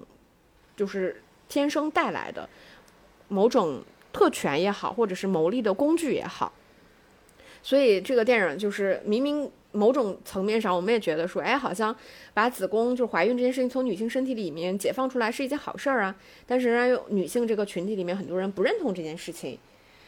[0.75, 2.47] 就是天生带来的
[3.27, 6.51] 某种特权也好，或者是牟利的工具也好。
[7.63, 11.95] 所以这个电影就是明明某种层面上，我们也觉得说，哎，好像
[12.33, 16.15] 把子宫就是怀孕这件事情从女性身体里面解放出来是一件好事儿啊。
[16.45, 19.57] 但是仍然有女性这个群体里面很多人不认同这件事情，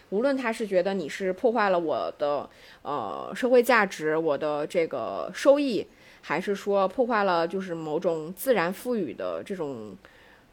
[0.09, 2.49] 无论他是觉得你是破坏了我的
[2.81, 5.85] 呃社会价值、我的这个收益，
[6.21, 9.95] 还是说破坏了就是某种自然赋予的这种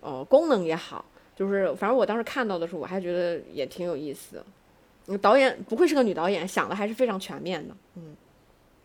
[0.00, 1.04] 呃功能也好，
[1.36, 4.44] 就是反正我当时看到的时候，我还觉得也挺有意思的。
[5.18, 7.74] 导演不愧是个女导演，想的还是非常全面的。
[7.96, 8.14] 嗯，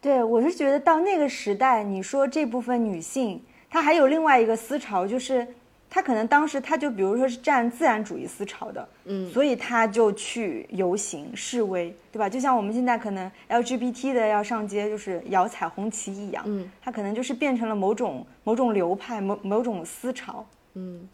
[0.06, 3.42] 对我是觉得到那个时代，你说这部分女性，
[3.72, 5.48] 她还有另外一个思潮，就是
[5.90, 12.30] 她可能当时她就比如说是站自然主义思潮的，嗯，所以她就去游行示威，对吧？
[12.30, 20.46] 就像我们现在可能 LGBT 的要上街就是摇彩虹旗一样，嗯，她可能就是变成了某种某种流派、某某种思潮。
[20.76, 21.10] 嗯，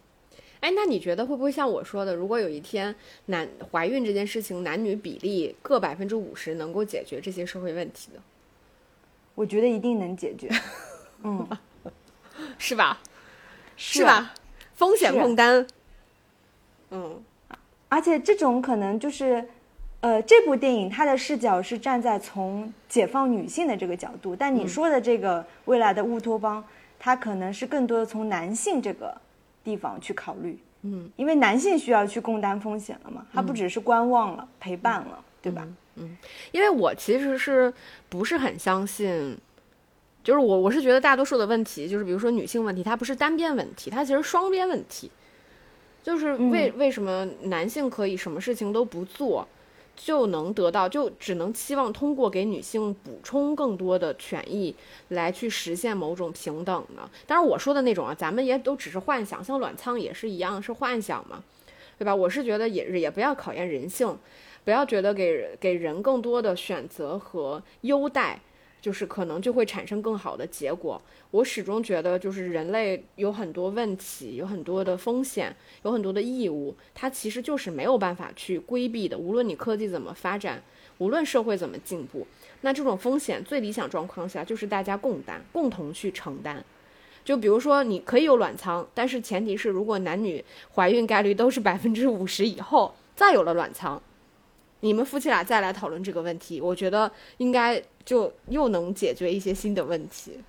[0.59, 2.93] 哎，那你觉得会不会像我说的，如果有一天
[3.27, 8.19] 男怀孕这件事情男女比例各百分之五十能够解决这些社会问题的，
[9.35, 10.49] 我觉得一定能解决，
[11.23, 11.47] 嗯，
[12.57, 12.99] 是吧？
[13.77, 14.33] 是吧？
[14.73, 15.65] 风险共担。
[16.91, 17.21] 嗯。
[17.89, 19.45] 而且这种可能就是，
[19.99, 26.63] 呃，这部电影它的视角是站在从解放女性的这个角度，但你说的这个未来的乌托邦，
[26.97, 29.13] 它可能是更多的从男性这个
[29.61, 35.67] 地方去考虑，嗯，因为男性需要去共担风险了嘛，他不只是观望了、陪伴了，对吧？
[36.51, 37.73] 因为我其实是
[38.09, 39.37] 不是很相信，
[40.23, 45.09] 就是我我是觉得大多数的问题，就是比如说女性问题，它不是单边问题，它其实双边问题。
[46.03, 49.47] 就是为、为什么男性可以什么事情都不做，
[49.95, 54.73] 就能得到，就只能期望通过给女性补充更多的权益
[55.09, 57.07] 来去实现某种平等呢？
[57.27, 61.43] 当然我说的那种啊，咱们也都只是幻想，像卵仓也是一样是幻想嘛，
[61.99, 62.15] 对吧？
[62.15, 64.17] 我是觉得也也不要考验人性，
[64.63, 68.39] 不要觉得给人给人更多的选择和优待，
[68.81, 71.01] 就是可能就会产生更好的结果。
[71.31, 79.17] 我始终觉得，就是人类有很多问题，有很多的风险，有很多的义务，它其实就是没有办法去规避的。
[79.17, 80.61] 无论你科技怎么发展，
[80.97, 82.27] 无论社会怎么进步，
[82.61, 86.63] 那这种风险最理想状况下就是大家共担，共同去承担。
[87.23, 90.43] 就比如说，你可以有卵仓，但是前提是如果男女
[90.73, 94.01] 怀孕概率都是百分之五十以后，再有了卵仓，
[94.81, 100.39] 你们夫妻俩再来讨论这个问题，我觉得应该就又能解决一些新的问题。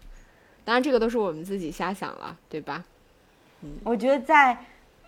[0.64, 2.84] 当然，这个都是我们自己瞎想了，对吧？
[3.62, 4.56] 嗯我觉得在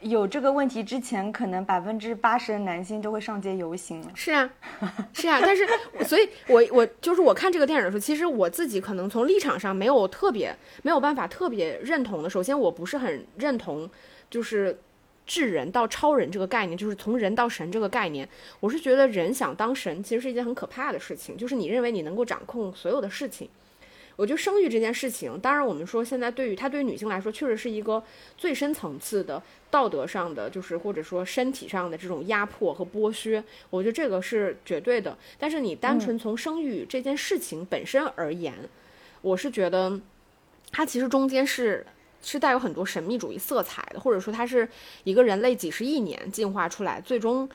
[0.01, 4.11] 有这个问题之前，可能百分之八十的男性都会上街游行了。
[4.15, 4.51] 是啊，
[5.15, 5.67] 是啊，但是，
[6.05, 12.29] 所以我我就是我看这个电影的时候，其实我自己可能从立场上没有特别没有办法特别认同的。
[12.29, 13.89] 首先，我不是很认同，
[14.29, 14.79] 就是
[15.27, 18.29] 至人到超人这个概念，就是从人到神这个概念。
[18.61, 23.49] 我是觉得人想当神，其实是一件很可怕的事情，就是你认为你能够掌控所有的事情。
[24.17, 28.01] 我觉得生育这件事情，当然我们说现在对于它对于女性来说，确实是一个
[28.39, 33.43] 最深层次的道德上的，就是或者说身体上的这种压迫和剥削。
[33.71, 35.19] 我觉得这个是绝对的。
[35.37, 38.55] 但是你单纯从生育这件事情本身而言，
[39.21, 40.01] 我是觉得
[40.71, 41.85] 它其实中间是
[42.25, 44.69] 是带有很多神秘主义色彩的，或者说它是
[45.05, 47.49] 一个人类几十亿年进化出来最终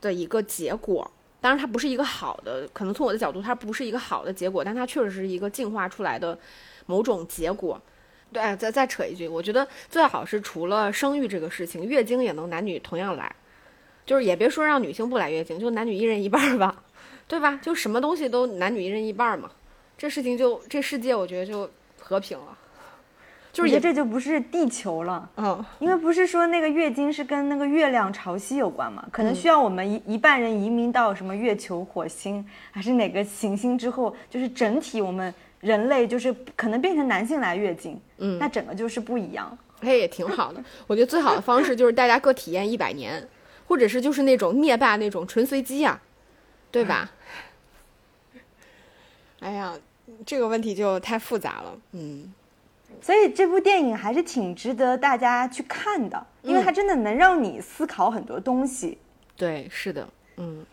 [0.00, 1.08] 的一个结果。
[1.40, 6.38] 当然，它不是一个好的，可能从我的角度，它不是一个好的结果，但它确实是一个进化出来的
[6.86, 7.78] 某种结果。
[8.32, 13.30] 对，再再扯一句，我觉得最好是除了生育这个事情，月经也能男女同样来，
[14.06, 16.82] 就是也别说让女性不来月经，就男女一人一半吧，
[17.28, 17.60] 对吧？
[17.62, 19.50] 就什么东西都男女一人一半嘛，
[19.98, 21.70] 这事情就这世界，我觉得就
[22.00, 22.58] 和平了。
[23.54, 39.56] 就是也这就不是地球了，嗯，因为不是说那个月经是跟那个月亮潮汐有关嘛，可能需要我们一一半人移民到什么月球、火星还是哪个行星之后，就是整体我们人类就是可能变成男性来月经，嗯，那整个就是不一样。
[39.82, 40.60] 哎，也挺好的。
[40.88, 43.24] 我觉得最好的方式就是大家各体验一百年，
[43.68, 46.02] 或者是就是那种灭霸那种纯随机啊，
[46.72, 47.08] 对吧？
[49.38, 49.74] 哎呀，
[50.26, 52.32] 这个问题就太复杂了，嗯。
[53.04, 58.96] 所以这部电影还是挺值得大家去看的，因为它真的能让你思考很多东西。
[59.36, 60.64] 对，是的，嗯。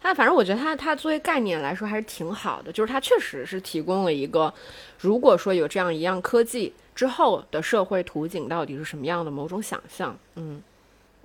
[0.00, 4.54] 它反正我觉得它它作为概念来说还是挺好的，就是它确实是提供了一个，
[5.00, 10.16] 如果说有这样一样科技之后的社会图景到底是什么样的某种想象。
[10.36, 10.62] 嗯。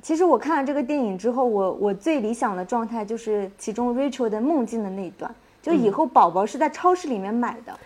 [0.01, 5.31] 其实我看了这个电影之后，我我最理想的状态就是其中 Rachel 的梦境的那一段。
[5.67, 7.77] 就以后宝宝是在超市里面买的，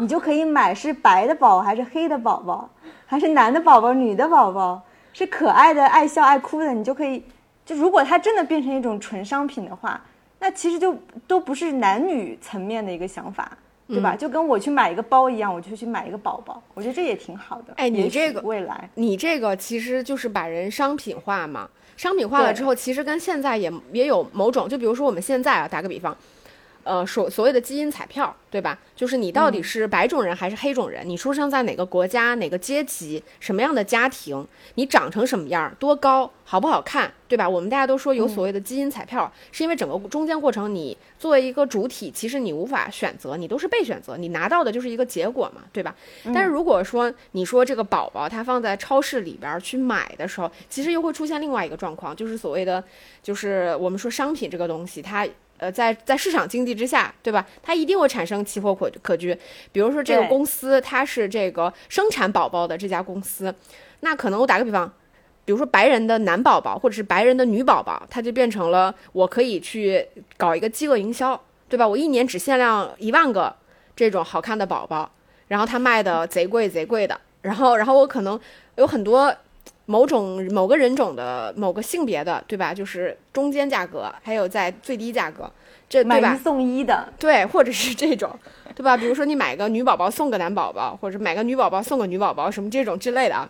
[0.00, 2.70] 你就可以买是白的宝还是黑的宝宝，
[3.04, 4.80] 还是男的宝宝女的宝宝，
[5.12, 7.22] 是可爱的爱笑爱哭的，你就可以。
[7.66, 10.00] 就如果它真的变成一种纯商品的话，
[10.38, 13.52] 那其实就都不是男女层面的一个想法，
[13.86, 14.16] 对吧？
[14.16, 17.74] 就跟我去买一个包一样，我就去买一个宝宝，我觉得这也挺好的。
[17.76, 21.68] 哎，你这个未来，你这个其实就是把人商品化嘛。
[21.98, 26.16] 商品化了之后，其实跟现在也也有某种，就比如说我们现在啊，打个比方。
[26.88, 28.78] 呃，所所谓的基因彩票，对吧？
[28.96, 31.06] 就是你到底是白种人还是黑种人？
[31.06, 34.46] 你出生在哪个国家、哪个阶级、什么样的家庭？
[34.76, 35.70] 你长成什么样？
[35.78, 36.30] 多高？
[36.44, 37.12] 好不好看？
[37.28, 37.46] 对吧？
[37.46, 45.94] 我们大家都说有所谓的基因彩票，是因为整个中间过程，你作为一个主体，其实你无法选择，你都是被选择，你拿到的就是一个结果嘛，对吧？
[46.32, 52.82] 但是如果说你说这个宝宝他放在超市里边去买的时候，其实又会出现另外一个状况，就是所谓的，
[53.22, 55.28] 就是我们说商品这个东西，它。
[55.58, 57.44] 呃，在在市场经济之下，对吧？
[57.62, 59.36] 它一定会产生奇货可可居。
[59.72, 63.54] 比如说，这个公司它是这个生产宝宝的这家公司，
[64.00, 64.90] 那可能我打个比方，
[65.44, 70.06] 比如说白人的男宝宝或者是白人的女宝宝，它就变成了我可以去
[70.36, 71.86] 搞一个饥饿营销，对吧？
[71.86, 73.54] 我一年只限量一万个
[73.96, 75.10] 这种好看的宝宝，
[75.48, 78.38] 然后它卖的贼贵贼贵的，然后然后我可能
[78.76, 79.34] 有很多。
[79.90, 82.74] 某种某个人种的某个性别的，对吧？
[82.74, 85.50] 就是中间价格，还有在最低价格，
[85.88, 86.28] 这对吧？
[86.28, 88.30] 买一送一的，对，或者是这种，
[88.74, 88.94] 对吧？
[88.94, 93.48] 比如说你买个女宝宝送个男宝宝，或者买个女宝宝送个女宝宝，什么这种之类的啊。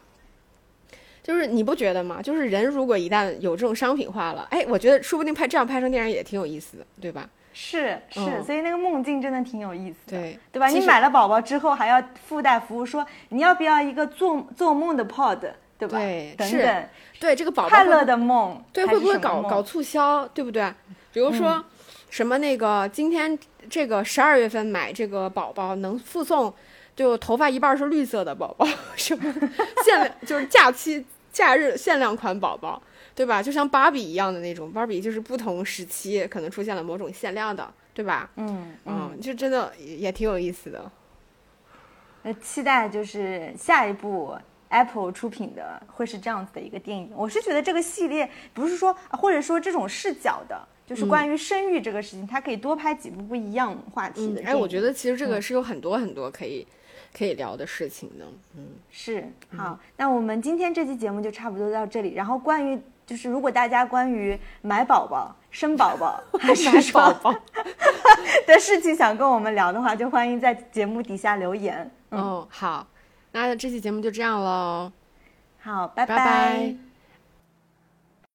[1.25, 2.23] 就是你不觉得吗？
[2.23, 7.29] 就是人如果一旦有这种商品化了，哎，我觉得说不定拍这样拍成电影也挺有意思的，对吧？
[7.53, 10.69] 是是，所以那个梦境真的挺有意思的，对对吧？
[10.69, 15.41] 你买了宝宝之后还要附带服务，说你要不要一个做做梦的 pod。
[15.79, 15.99] 对吧？
[16.37, 16.89] 等等，
[17.21, 20.27] 对这个宝宝快乐的梦，对会不会搞搞促销？
[20.29, 20.73] 对不对？
[21.13, 21.65] 比如说
[22.11, 23.39] 什么那个今天
[23.71, 26.53] 这个十二月份买这个宝宝能附送，
[26.97, 28.67] 就头发一半是绿色的宝宝，
[28.97, 29.33] 什么
[29.85, 32.83] 限量就是假期假日限量款宝宝，
[33.15, 33.41] 对吧？
[33.43, 38.29] 就像芭比一样的那种，芭比就是不同时期可能出现了某种限量的，对吧？
[38.37, 40.91] 嗯嗯，就真的也挺有意思的。
[42.25, 44.37] 呃，期待就是下一部。
[44.69, 54.43] Apple 出品的会是这样子的一个电影，我是觉得这个系列不是说，或者说这种视角的就是关于生育这个事情，它可以多拍几部不一样话题的。
[54.45, 56.67] 哎，我觉得其实这个是有很多很多可以
[57.17, 58.25] 可以聊的事情的。
[58.57, 62.15] 嗯，是好，那我们今天这期节目就差不多到这里。
[62.15, 67.35] 然后关于就是如果大家关于买宝宝、生宝宝还是 宝宝
[68.47, 71.91] 的事情想跟我们聊的话，就欢迎在节目底下留言。
[72.11, 72.87] 哦，好，
[73.47, 74.91] 那这期节目就这样喽。
[75.61, 76.88] 好，拜拜拜。